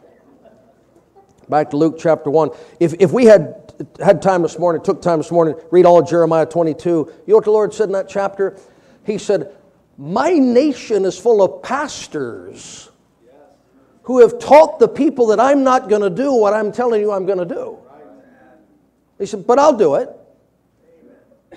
Back 1.47 1.68
to 1.70 1.76
Luke 1.76 1.97
chapter 1.99 2.30
one. 2.30 2.53
If, 2.80 2.95
if 3.01 3.12
we 3.12 3.26
had 3.26 3.70
had 4.03 4.22
time 4.22 4.40
this 4.40 4.59
morning, 4.59 4.82
took 4.82 5.03
time 5.03 5.18
this 5.18 5.30
morning, 5.30 5.57
read 5.70 5.84
all 5.84 6.01
of 6.01 6.09
Jeremiah 6.09 6.47
22, 6.47 6.88
you 6.88 7.07
know 7.26 7.34
what 7.34 7.45
the 7.45 7.51
Lord 7.51 7.74
said 7.74 7.90
in 7.90 7.92
that 7.92 8.09
chapter? 8.09 8.59
He 9.05 9.18
said, 9.18 9.55
My 9.99 10.30
nation 10.30 11.05
is 11.05 11.18
full 11.18 11.42
of 11.42 11.62
pastors 11.62 12.90
who 14.05 14.20
have 14.20 14.38
taught 14.38 14.78
the 14.78 14.88
people 14.88 15.26
that 15.26 15.38
I'm 15.38 15.64
not 15.64 15.90
going 15.90 16.01
to 16.01 16.09
do 16.09 16.32
what 16.32 16.55
I'm 16.55 16.72
telling 16.72 17.03
you 17.03 17.12
I'm 17.12 17.26
going 17.26 17.47
to 17.47 17.55
do. 17.55 17.76
He 19.18 19.26
said, 19.26 19.47
But 19.47 19.59
I'll 19.59 19.76
do 19.76 19.97
it. 19.97 20.16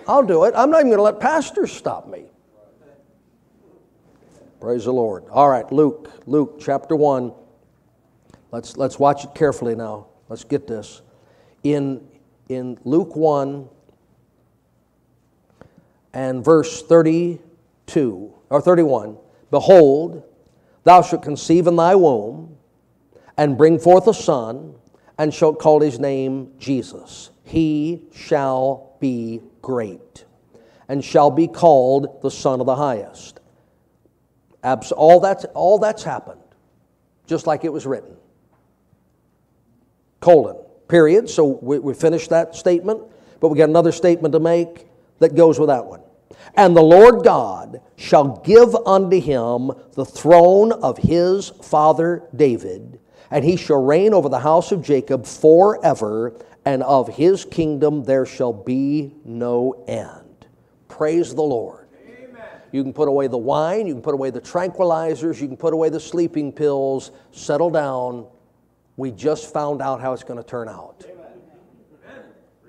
I'll 0.08 0.24
do 0.26 0.44
it. 0.46 0.54
I'm 0.56 0.70
not 0.70 0.80
even 0.80 0.90
going 0.90 0.98
to 0.98 1.04
let 1.04 1.20
pastors 1.20 1.72
stop 1.72 2.08
me. 2.08 2.26
Praise 4.60 4.86
the 4.86 4.94
Lord. 4.94 5.26
All 5.30 5.50
right, 5.50 5.70
Luke, 5.72 6.10
Luke 6.26 6.60
chapter 6.62 6.96
1. 6.96 7.34
Let's, 8.52 8.78
let's 8.78 8.98
watch 8.98 9.26
it 9.26 9.36
carefully 9.36 9.76
now. 9.76 10.08
Let's 10.30 10.44
get 10.44 10.68
this. 10.68 11.02
In, 11.64 12.08
in 12.48 12.78
Luke 12.86 13.16
1 13.16 13.68
and 16.14 16.46
verse 16.46 16.82
32, 16.84 18.34
or 18.50 18.62
31, 18.62 19.18
Behold, 19.52 20.24
thou 20.84 21.02
shalt 21.02 21.24
conceive 21.24 21.68
in 21.68 21.76
thy 21.76 21.96
womb, 21.96 22.58
and 23.38 23.58
bring 23.58 23.80
forth 23.80 24.08
a 24.08 24.14
son, 24.14 24.76
and 25.18 25.34
shalt 25.34 25.60
call 25.60 25.82
his 25.82 26.00
name 26.00 26.54
Jesus. 26.58 27.32
He 27.44 28.04
shall 28.14 28.93
be 29.04 29.42
great, 29.62 30.24
and 30.88 31.04
shall 31.04 31.30
be 31.30 31.46
called 31.46 32.22
the 32.22 32.32
Son 32.32 32.62
of 32.62 32.66
the 32.66 32.78
Highest. 32.78 33.42
All 34.96 35.20
that's, 35.20 35.44
all 35.54 35.78
that's 35.78 36.04
happened, 36.04 36.40
just 37.28 37.46
like 37.46 37.66
it 37.66 37.74
was 37.74 37.86
written. 37.86 38.16
Colon, 40.22 40.56
period. 40.88 41.30
So 41.30 41.60
we, 41.62 41.80
we 41.80 41.94
finished 41.94 42.30
that 42.30 42.56
statement, 42.56 43.02
but 43.42 43.50
we 43.50 43.58
got 43.58 43.68
another 43.68 43.92
statement 43.92 44.32
to 44.32 44.40
make 44.40 44.88
that 45.20 45.36
goes 45.36 45.60
with 45.60 45.68
that 45.68 45.86
one. 45.86 46.00
And 46.56 46.74
the 46.74 46.82
Lord 46.82 47.26
God 47.26 47.82
shall 47.98 48.38
give 48.46 48.74
unto 48.86 49.20
him 49.20 49.72
the 49.96 50.06
throne 50.06 50.72
of 50.72 50.98
his 50.98 51.50
father 51.50 52.24
David, 52.34 53.02
and 53.30 53.44
he 53.44 53.58
shall 53.58 53.84
reign 53.84 54.14
over 54.14 54.30
the 54.30 54.40
house 54.40 54.72
of 54.72 54.82
Jacob 54.82 55.26
forever, 55.26 56.40
and 56.66 56.84
of 56.84 57.08
his 57.08 57.46
kingdom 57.46 58.04
there 58.04 58.26
shall 58.26 58.54
be 58.54 59.14
no 59.26 59.84
end. 59.88 60.46
Praise 60.88 61.34
the 61.34 61.42
Lord. 61.42 61.88
Amen. 62.08 62.42
You 62.72 62.84
can 62.84 62.94
put 62.94 63.08
away 63.08 63.28
the 63.28 63.38
wine, 63.38 63.88
you 63.88 63.94
can 63.94 64.02
put 64.02 64.14
away 64.14 64.30
the 64.30 64.42
tranquilizers, 64.42 65.42
you 65.42 65.48
can 65.48 65.58
put 65.58 65.74
away 65.74 65.90
the 65.90 66.00
sleeping 66.00 66.52
pills, 66.52 67.12
settle 67.32 67.70
down. 67.70 68.28
We 68.96 69.12
just 69.12 69.52
found 69.52 69.82
out 69.82 70.02
how 70.02 70.14
it's 70.14 70.24
going 70.24 70.42
to 70.42 70.48
turn 70.48 70.70
out. 70.70 71.04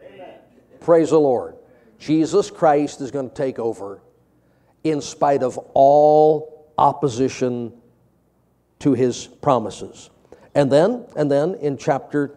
Amen. 0.01 0.35
Praise 0.81 1.11
the 1.11 1.21
Lord. 1.21 1.57
Jesus 1.99 2.51
Christ 2.51 3.01
is 3.01 3.11
going 3.11 3.29
to 3.29 3.35
take 3.35 3.59
over 3.59 4.03
in 4.83 5.01
spite 5.01 5.43
of 5.43 5.59
all 5.75 6.73
opposition 6.77 7.73
to 8.81 8.93
his 8.93 9.27
promises. 9.27 10.11
And 10.55 10.71
then, 10.71 11.07
and 11.17 11.31
then 11.31 11.55
in 11.57 11.79
chapter 11.79 12.37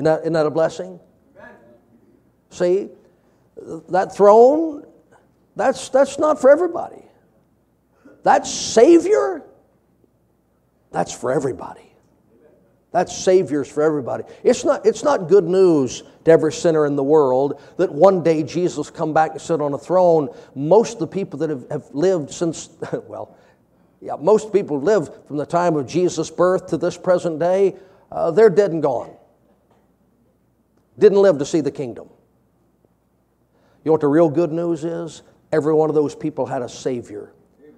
Isn't 0.00 0.06
that, 0.06 0.20
isn't 0.22 0.32
that 0.32 0.46
a 0.46 0.50
blessing? 0.50 0.98
See, 2.48 2.88
that 3.90 4.16
throne, 4.16 4.86
that's, 5.56 5.90
that's 5.90 6.18
not 6.18 6.40
for 6.40 6.48
everybody. 6.48 7.04
That 8.22 8.46
Savior, 8.46 9.42
that's 10.90 11.12
for 11.12 11.30
everybody. 11.30 11.92
That's 12.92 13.14
saviors 13.14 13.70
for 13.70 13.82
everybody. 13.82 14.24
It's 14.42 14.64
not, 14.64 14.86
it's 14.86 15.04
not 15.04 15.28
good 15.28 15.44
news 15.44 16.02
to 16.24 16.30
every 16.30 16.54
sinner 16.54 16.86
in 16.86 16.96
the 16.96 17.04
world 17.04 17.60
that 17.76 17.92
one 17.92 18.22
day 18.22 18.42
Jesus 18.42 18.88
come 18.88 19.12
back 19.12 19.32
and 19.32 19.40
sit 19.40 19.60
on 19.60 19.74
a 19.74 19.78
throne. 19.78 20.30
Most 20.54 20.94
of 20.94 21.00
the 21.00 21.08
people 21.08 21.40
that 21.40 21.50
have, 21.50 21.66
have 21.70 21.84
lived 21.92 22.30
since, 22.30 22.70
well, 23.06 23.36
yeah, 24.00 24.16
most 24.18 24.50
people 24.50 24.80
live 24.80 25.26
from 25.26 25.36
the 25.36 25.44
time 25.44 25.76
of 25.76 25.86
Jesus' 25.86 26.30
birth 26.30 26.68
to 26.68 26.78
this 26.78 26.96
present 26.96 27.38
day, 27.38 27.76
uh, 28.10 28.30
they're 28.30 28.48
dead 28.48 28.70
and 28.70 28.82
gone. 28.82 29.14
Didn't 30.98 31.22
live 31.22 31.38
to 31.38 31.44
see 31.44 31.60
the 31.60 31.70
kingdom. 31.70 32.08
You 33.84 33.88
know 33.88 33.92
what 33.92 34.00
the 34.02 34.08
real 34.08 34.28
good 34.28 34.52
news 34.52 34.84
is? 34.84 35.22
Every 35.52 35.72
one 35.72 35.88
of 35.88 35.94
those 35.94 36.14
people 36.14 36.46
had 36.46 36.62
a 36.62 36.68
Savior 36.68 37.32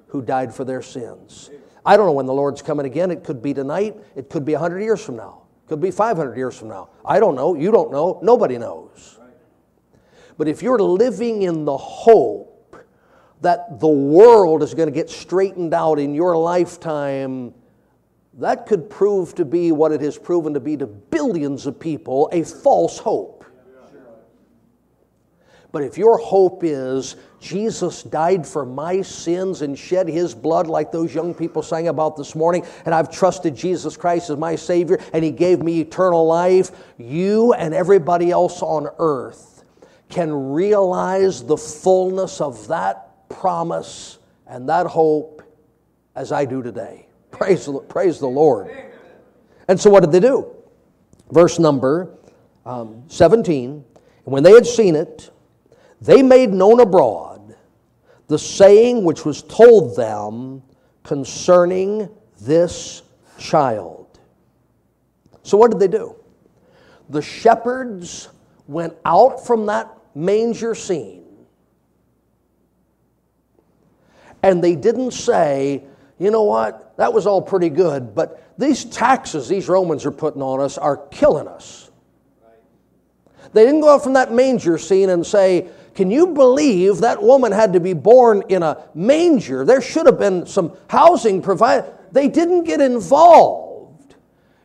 who 0.09 0.21
died 0.21 0.55
for 0.55 0.65
their 0.65 0.83
sins. 0.83 1.51
I 1.87 1.97
don't 1.97 2.07
know 2.07 2.13
when 2.13 2.27
the 2.27 2.35
Lord's 2.35 2.63
coming 2.63 2.87
again. 2.87 3.11
It 3.11 3.25
could 3.25 3.43
be 3.43 3.55
tonight. 3.55 3.97
It 4.15 4.29
could 4.29 4.45
be 4.45 4.53
100 4.53 4.81
years 4.81 5.03
from 5.03 5.17
now. 5.17 5.43
It 5.65 5.69
could 5.69 5.81
be 5.81 5.91
500 5.91 6.37
years 6.37 6.59
from 6.59 6.69
now. 6.69 6.91
I 7.05 7.19
don't 7.19 7.35
know. 7.35 7.55
You 7.55 7.71
don't 7.71 7.91
know. 7.91 8.21
Nobody 8.23 8.59
knows. 8.59 9.19
But 10.37 10.49
if 10.49 10.63
you're 10.63 10.81
living 10.81 11.43
in 11.43 11.65
the 11.65 11.77
hope 11.77 12.77
that 13.41 13.81
the 13.81 13.89
world 13.89 14.63
is 14.63 14.75
going 14.75 14.89
to 14.89 14.95
get 14.95 15.11
straightened 15.11 15.75
out 15.75 15.99
in 15.99 16.15
your 16.15 16.37
lifetime, 16.37 17.55
that 18.35 18.67
could 18.67 18.89
prove 18.89 19.35
to 19.35 19.45
be 19.45 19.73
what 19.73 19.93
it 19.93 20.01
has 20.01 20.19
proven 20.19 20.55
to 20.55 20.61
be 20.61 20.77
to 20.77 20.87
billions 20.87 21.67
of 21.67 21.79
people 21.79 22.29
a 22.33 22.43
false 22.43 22.99
hope. 22.99 23.45
But 25.71 25.83
if 25.83 25.97
your 25.97 26.19
hope 26.19 26.65
is 26.65 27.17
Jesus 27.41 28.03
died 28.03 28.47
for 28.47 28.67
my 28.67 29.01
sins 29.01 29.63
and 29.63 29.77
shed 29.77 30.07
his 30.07 30.35
blood, 30.35 30.67
like 30.67 30.93
those 30.93 31.15
young 31.15 31.35
people 31.35 31.63
sang 31.63 31.89
about 31.89 32.17
this 32.17 32.35
morning, 32.35 32.65
and 32.85 32.95
I've 32.95 33.11
trusted 33.11 33.57
Jesus 33.57 33.97
Christ 33.97 34.29
as 34.29 34.37
my 34.37 34.55
Savior, 34.55 35.01
and 35.15 35.25
he 35.25 35.31
gave 35.31 35.63
me 35.63 35.81
eternal 35.81 36.27
life, 36.27 36.71
you 36.99 37.55
and 37.55 37.73
everybody 37.73 38.31
else 38.31 38.61
on 38.61 38.87
earth 38.99 39.65
can 40.11 40.53
realize 40.53 41.43
the 41.43 41.57
fullness 41.57 42.43
of 42.43 42.69
that 42.69 43.29
promise 43.31 44.19
and 44.47 44.69
that 44.69 44.87
hope 44.87 45.43
as 46.15 46.33
I 46.33 46.45
do 46.45 46.63
today. 46.63 47.09
Praise, 47.33 47.69
praise 47.89 48.19
the 48.21 48.29
Lord. 48.29 48.71
And 49.69 49.81
so, 49.81 49.91
what 49.91 50.01
did 50.01 50.13
they 50.13 50.21
do? 50.21 50.55
Verse 51.31 51.59
number 51.59 52.15
um, 52.65 53.03
17 53.09 53.85
when 54.25 54.43
they 54.43 54.53
had 54.53 54.67
seen 54.67 54.95
it, 54.95 55.31
they 56.01 56.23
made 56.23 56.51
known 56.51 56.81
abroad 56.81 57.57
the 58.29 58.39
saying 58.39 59.05
which 59.05 59.25
was 59.25 59.43
told 59.43 59.97
them 59.97 60.63
concerning 61.03 62.09
this 62.41 63.03
child. 63.39 64.21
So, 65.43 65.57
what 65.57 65.71
did 65.71 65.81
they 65.81 65.89
do? 65.89 66.15
The 67.09 67.23
shepherds 67.23 68.29
went 68.69 68.95
out 69.05 69.45
from 69.45 69.67
that 69.67 69.93
manger 70.15 70.75
scene 70.75 71.23
and 74.43 74.63
they 74.63 74.77
didn't 74.77 75.13
say, 75.13 75.85
you 76.19 76.31
know 76.31 76.43
what, 76.43 76.92
that 77.03 77.13
was 77.13 77.27
all 77.27 77.43
pretty 77.43 77.69
good, 77.69 78.15
but 78.15 78.55
these 78.57 78.85
taxes 78.85 79.49
these 79.49 79.69
Romans 79.69 80.07
are 80.07 80.13
putting 80.13 80.41
on 80.41 80.61
us 80.61 80.79
are 80.79 80.99
killing 81.09 81.49
us. 81.49 81.91
They 83.53 83.65
didn't 83.65 83.81
go 83.81 83.93
out 83.93 84.05
from 84.05 84.13
that 84.13 84.33
manger 84.33 84.79
scene 84.79 85.11
and 85.11 85.27
say, 85.27 85.67
can 85.97 86.13
you 86.13 86.29
believe 86.29 86.99
that 86.99 87.21
woman 87.21 87.51
had 87.51 87.73
to 87.73 87.81
be 87.81 87.93
born 87.93 88.45
in 88.49 88.63
a 88.63 88.85
manger? 88.95 89.65
There 89.65 89.81
should 89.81 90.07
have 90.07 90.17
been 90.17 90.47
some 90.47 90.77
housing 90.89 91.43
provided. 91.43 91.93
They 92.13 92.29
didn't 92.29 92.63
get 92.63 92.81
involved 92.81 94.15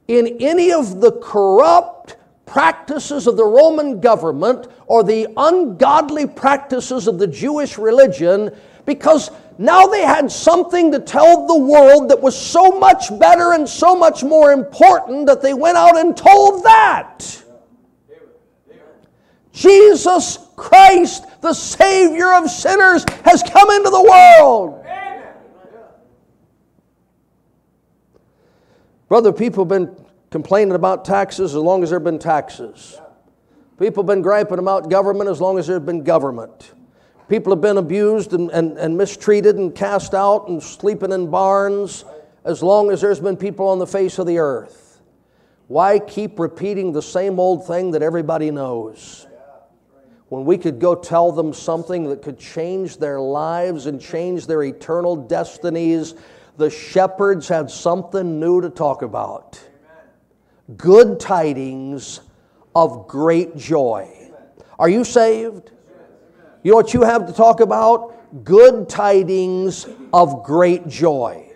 in 0.07 0.37
any 0.39 0.71
of 0.71 1.01
the 1.01 1.13
corrupt 1.13 2.17
practices 2.45 3.25
of 3.25 3.35
the 3.35 3.45
Roman 3.45 3.99
government 3.99 4.67
or 4.85 5.03
the 5.03 5.27
ungodly 5.37 6.27
practices 6.27 7.07
of 7.07 7.17
the 7.17 7.25
Jewish 7.25 7.79
religion 7.79 8.55
because 8.87 9.29
now 9.59 9.85
they 9.85 10.01
had 10.01 10.31
something 10.31 10.91
to 10.93 10.99
tell 10.99 11.45
the 11.45 11.57
world 11.57 12.09
that 12.09 12.19
was 12.19 12.35
so 12.35 12.79
much 12.79 13.07
better 13.19 13.53
and 13.53 13.67
so 13.67 13.93
much 13.93 14.23
more 14.23 14.53
important 14.53 15.27
that 15.27 15.41
they 15.43 15.53
went 15.53 15.77
out 15.77 15.97
and 15.97 16.15
told 16.15 16.63
that. 16.63 17.43
Jesus 19.51 20.39
Christ, 20.55 21.25
the 21.41 21.53
Savior 21.53 22.33
of 22.33 22.49
sinners, 22.49 23.03
has 23.25 23.43
come 23.43 23.69
into 23.71 23.89
the 23.89 24.01
world. 24.01 24.85
Brother, 29.09 29.33
people 29.33 29.63
have 29.63 29.69
been 29.69 30.05
complaining 30.29 30.75
about 30.75 31.03
taxes 31.03 31.55
as 31.55 31.61
long 31.61 31.83
as 31.83 31.89
there 31.89 31.99
have 31.99 32.03
been 32.03 32.19
taxes. 32.19 32.99
People 33.79 34.03
have 34.03 34.07
been 34.07 34.21
griping 34.21 34.59
about 34.59 34.89
government 34.89 35.29
as 35.29 35.41
long 35.41 35.57
as 35.57 35.67
there's 35.67 35.81
been 35.81 36.03
government. 36.03 36.73
People 37.29 37.51
have 37.51 37.61
been 37.61 37.77
abused 37.77 38.33
and, 38.33 38.49
and, 38.51 38.77
and 38.77 38.97
mistreated 38.97 39.57
and 39.57 39.75
cast 39.75 40.13
out 40.13 40.47
and 40.47 40.61
sleeping 40.61 41.11
in 41.11 41.29
barns 41.29 42.05
as 42.45 42.63
long 42.63 42.89
as 42.91 43.01
there's 43.01 43.19
been 43.19 43.37
people 43.37 43.67
on 43.67 43.79
the 43.79 43.87
face 43.87 44.17
of 44.19 44.27
the 44.27 44.37
earth. 44.37 45.01
Why 45.67 45.99
keep 45.99 46.39
repeating 46.39 46.93
the 46.93 47.01
same 47.01 47.39
old 47.39 47.67
thing 47.67 47.91
that 47.91 48.01
everybody 48.01 48.51
knows? 48.51 49.27
when 50.29 50.43
we 50.43 50.57
could 50.57 50.79
go 50.79 50.93
tell 50.93 51.31
them 51.31 51.53
something 51.53 52.09
that 52.09 52.21
could 52.21 52.37
change 52.37 52.97
their 52.97 53.19
lives 53.19 53.85
and 53.85 54.01
change 54.01 54.45
their 54.45 54.63
eternal 54.63 55.15
destinies, 55.15 56.15
the 56.57 56.69
shepherds 56.69 57.47
had 57.47 57.71
something 57.71 58.39
new 58.39 58.59
to 58.61 58.69
talk 58.69 59.03
about. 59.03 59.61
Good 60.75 61.19
tidings 61.19 62.19
of 62.75 63.07
great 63.07 63.55
joy. 63.55 64.31
Are 64.77 64.89
you 64.89 65.05
saved? 65.05 65.71
You 66.63 66.71
know 66.71 66.77
what 66.77 66.93
you 66.93 67.03
have 67.03 67.27
to 67.27 67.33
talk 67.33 67.59
about? 67.59 68.43
Good 68.43 68.89
tidings 68.89 69.87
of 70.11 70.43
great 70.43 70.87
joy. 70.87 71.51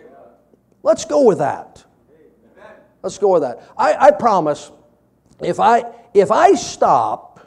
Let's 0.82 1.04
go 1.04 1.24
with 1.24 1.38
that. 1.38 1.84
Let's 3.02 3.18
go 3.18 3.32
with 3.32 3.42
that. 3.42 3.62
I, 3.76 3.94
I 3.94 4.10
promise 4.12 4.70
if 5.40 5.60
I, 5.60 5.84
if 6.14 6.30
I 6.30 6.54
stop 6.54 7.40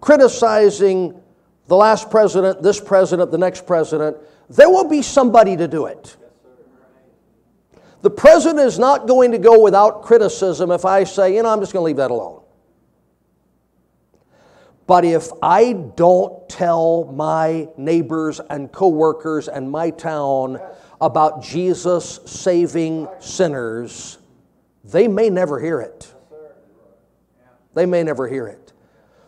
criticizing 0.00 1.20
the 1.66 1.76
last 1.76 2.10
president, 2.10 2.62
this 2.62 2.80
president, 2.80 3.30
the 3.30 3.38
next 3.38 3.66
president, 3.66 4.16
there 4.48 4.68
will 4.68 4.88
be 4.88 5.02
somebody 5.02 5.56
to 5.56 5.68
do 5.68 5.86
it. 5.86 6.16
The 8.02 8.10
president 8.10 8.66
is 8.66 8.78
not 8.78 9.06
going 9.06 9.32
to 9.32 9.38
go 9.38 9.62
without 9.62 10.02
criticism 10.02 10.70
if 10.70 10.84
I 10.84 11.04
say, 11.04 11.36
you 11.36 11.42
know, 11.42 11.50
I'm 11.50 11.60
just 11.60 11.72
going 11.72 11.82
to 11.82 11.86
leave 11.86 11.96
that 11.96 12.10
alone. 12.10 12.39
But 14.90 15.04
if 15.04 15.30
I 15.40 15.72
don't 15.72 16.48
tell 16.48 17.04
my 17.12 17.68
neighbors 17.76 18.40
and 18.50 18.72
coworkers 18.72 19.46
and 19.46 19.70
my 19.70 19.90
town 19.90 20.60
about 21.00 21.44
Jesus 21.44 22.18
saving 22.26 23.06
sinners, 23.20 24.18
they 24.82 25.06
may 25.06 25.30
never 25.30 25.60
hear 25.60 25.80
it. 25.80 26.12
They 27.72 27.86
may 27.86 28.02
never 28.02 28.26
hear 28.26 28.48
it. 28.48 28.72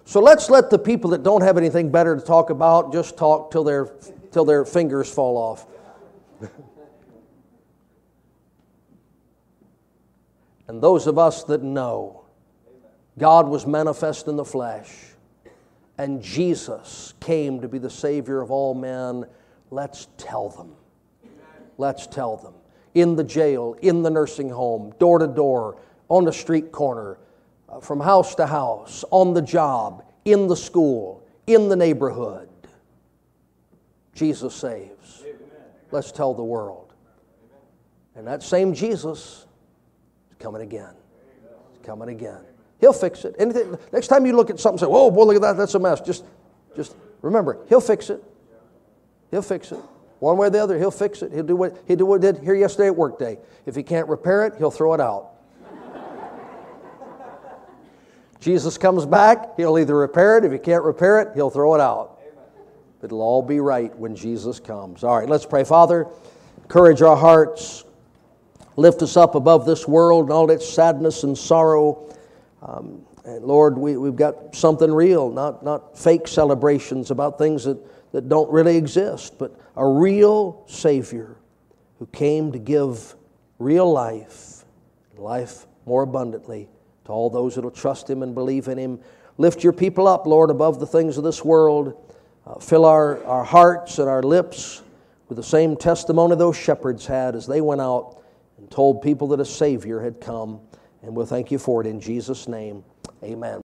So 0.04 0.18
let's 0.18 0.50
let 0.50 0.68
the 0.68 0.80
people 0.80 1.10
that 1.10 1.22
don't 1.22 1.42
have 1.42 1.56
anything 1.56 1.92
better 1.92 2.16
to 2.16 2.22
talk 2.22 2.50
about 2.50 2.92
just 2.92 3.16
talk 3.16 3.52
till 3.52 3.62
their, 3.62 3.94
till 4.32 4.44
their 4.44 4.64
fingers 4.64 5.08
fall 5.08 5.36
off. 5.36 5.68
and 10.66 10.82
those 10.82 11.06
of 11.06 11.18
us 11.18 11.44
that 11.44 11.62
know 11.62 12.24
God 13.16 13.46
was 13.46 13.64
manifest 13.64 14.26
in 14.26 14.34
the 14.34 14.44
flesh 14.44 15.11
and 16.02 16.20
Jesus 16.20 17.14
came 17.20 17.60
to 17.60 17.68
be 17.68 17.78
the 17.78 17.88
Savior 17.88 18.40
of 18.40 18.50
all 18.50 18.74
men, 18.74 19.24
let's 19.70 20.08
tell 20.16 20.48
them. 20.48 20.72
Let's 21.78 22.08
tell 22.08 22.36
them. 22.36 22.54
In 22.94 23.14
the 23.14 23.22
jail, 23.22 23.76
in 23.82 24.02
the 24.02 24.10
nursing 24.10 24.50
home, 24.50 24.92
door 24.98 25.20
to 25.20 25.28
door, 25.28 25.76
on 26.08 26.24
the 26.24 26.32
street 26.32 26.72
corner, 26.72 27.18
uh, 27.68 27.78
from 27.78 28.00
house 28.00 28.34
to 28.34 28.46
house, 28.46 29.04
on 29.12 29.32
the 29.32 29.42
job, 29.42 30.04
in 30.24 30.48
the 30.48 30.56
school, 30.56 31.24
in 31.46 31.68
the 31.68 31.76
neighborhood. 31.76 32.48
Jesus 34.12 34.56
saves. 34.56 35.22
Let's 35.92 36.10
tell 36.10 36.34
the 36.34 36.42
world. 36.42 36.94
And 38.16 38.26
that 38.26 38.42
same 38.42 38.74
Jesus 38.74 39.46
is 40.32 40.36
coming 40.40 40.62
again. 40.62 40.94
He's 41.70 41.86
coming 41.86 42.08
again. 42.08 42.42
He'll 42.82 42.92
fix 42.92 43.24
it. 43.24 43.36
Anything, 43.38 43.78
next 43.92 44.08
time 44.08 44.26
you 44.26 44.34
look 44.34 44.50
at 44.50 44.58
something, 44.58 44.78
say, 44.78 44.86
"Oh 44.86 45.08
boy, 45.10 45.22
look 45.22 45.36
at 45.36 45.42
that! 45.42 45.56
That's 45.56 45.74
a 45.74 45.78
mess." 45.78 46.00
Just, 46.00 46.24
just 46.76 46.96
remember, 47.22 47.58
He'll 47.68 47.80
fix 47.80 48.10
it. 48.10 48.22
He'll 49.30 49.40
fix 49.40 49.70
it. 49.70 49.78
One 50.18 50.36
way 50.36 50.48
or 50.48 50.50
the 50.50 50.58
other, 50.58 50.76
He'll 50.76 50.90
fix 50.90 51.22
it. 51.22 51.32
He'll 51.32 51.44
do 51.44 51.54
what 51.54 51.78
He 51.86 51.94
did 51.94 52.02
what 52.02 52.22
He 52.22 52.32
did 52.32 52.42
here 52.42 52.56
yesterday 52.56 52.88
at 52.88 52.96
work 52.96 53.20
day. 53.20 53.38
If 53.66 53.76
He 53.76 53.84
can't 53.84 54.08
repair 54.08 54.46
it, 54.46 54.56
He'll 54.58 54.72
throw 54.72 54.94
it 54.94 55.00
out. 55.00 55.28
Jesus 58.40 58.76
comes 58.76 59.06
back, 59.06 59.56
he'll 59.56 59.78
either 59.78 59.96
repair 59.96 60.36
it. 60.36 60.44
If 60.44 60.50
he 60.50 60.58
can't 60.58 60.82
repair 60.82 61.20
it, 61.20 61.28
he'll 61.36 61.48
throw 61.48 61.76
it 61.76 61.80
out. 61.80 62.18
It'll 63.00 63.22
all 63.22 63.40
be 63.40 63.60
right 63.60 63.96
when 63.96 64.16
Jesus 64.16 64.58
comes. 64.58 65.04
All 65.04 65.16
right, 65.16 65.28
let's 65.28 65.46
pray. 65.46 65.62
Father, 65.62 66.08
encourage 66.60 67.02
our 67.02 67.16
hearts, 67.16 67.84
lift 68.74 69.00
us 69.02 69.16
up 69.16 69.36
above 69.36 69.64
this 69.64 69.86
world 69.86 70.24
and 70.24 70.32
all 70.32 70.50
its 70.50 70.68
sadness 70.68 71.22
and 71.22 71.38
sorrow. 71.38 72.12
Um, 72.62 73.02
and 73.24 73.44
Lord, 73.44 73.76
we, 73.76 73.96
we've 73.96 74.16
got 74.16 74.54
something 74.54 74.92
real, 74.92 75.30
not, 75.30 75.64
not 75.64 75.98
fake 75.98 76.28
celebrations 76.28 77.10
about 77.10 77.38
things 77.38 77.64
that, 77.64 77.78
that 78.12 78.28
don't 78.28 78.50
really 78.50 78.76
exist, 78.76 79.38
but 79.38 79.58
a 79.76 79.86
real 79.86 80.64
Savior 80.68 81.36
who 81.98 82.06
came 82.06 82.52
to 82.52 82.58
give 82.58 83.14
real 83.58 83.90
life, 83.90 84.64
life 85.16 85.66
more 85.86 86.02
abundantly 86.02 86.68
to 87.04 87.12
all 87.12 87.30
those 87.30 87.56
that 87.56 87.62
will 87.62 87.70
trust 87.70 88.08
Him 88.08 88.22
and 88.22 88.34
believe 88.34 88.68
in 88.68 88.78
Him. 88.78 89.00
Lift 89.38 89.64
your 89.64 89.72
people 89.72 90.06
up, 90.06 90.26
Lord, 90.26 90.50
above 90.50 90.78
the 90.78 90.86
things 90.86 91.18
of 91.18 91.24
this 91.24 91.44
world. 91.44 92.12
Uh, 92.46 92.58
fill 92.58 92.84
our, 92.84 93.24
our 93.24 93.44
hearts 93.44 93.98
and 93.98 94.08
our 94.08 94.22
lips 94.22 94.82
with 95.28 95.36
the 95.36 95.42
same 95.42 95.76
testimony 95.76 96.36
those 96.36 96.56
shepherds 96.56 97.06
had 97.06 97.34
as 97.34 97.46
they 97.46 97.60
went 97.60 97.80
out 97.80 98.22
and 98.58 98.70
told 98.70 99.02
people 99.02 99.28
that 99.28 99.40
a 99.40 99.44
Savior 99.44 100.00
had 100.00 100.20
come. 100.20 100.60
And 101.02 101.16
we'll 101.16 101.26
thank 101.26 101.50
you 101.50 101.58
for 101.58 101.80
it 101.80 101.86
in 101.86 102.00
Jesus' 102.00 102.46
name. 102.46 102.84
Amen. 103.24 103.61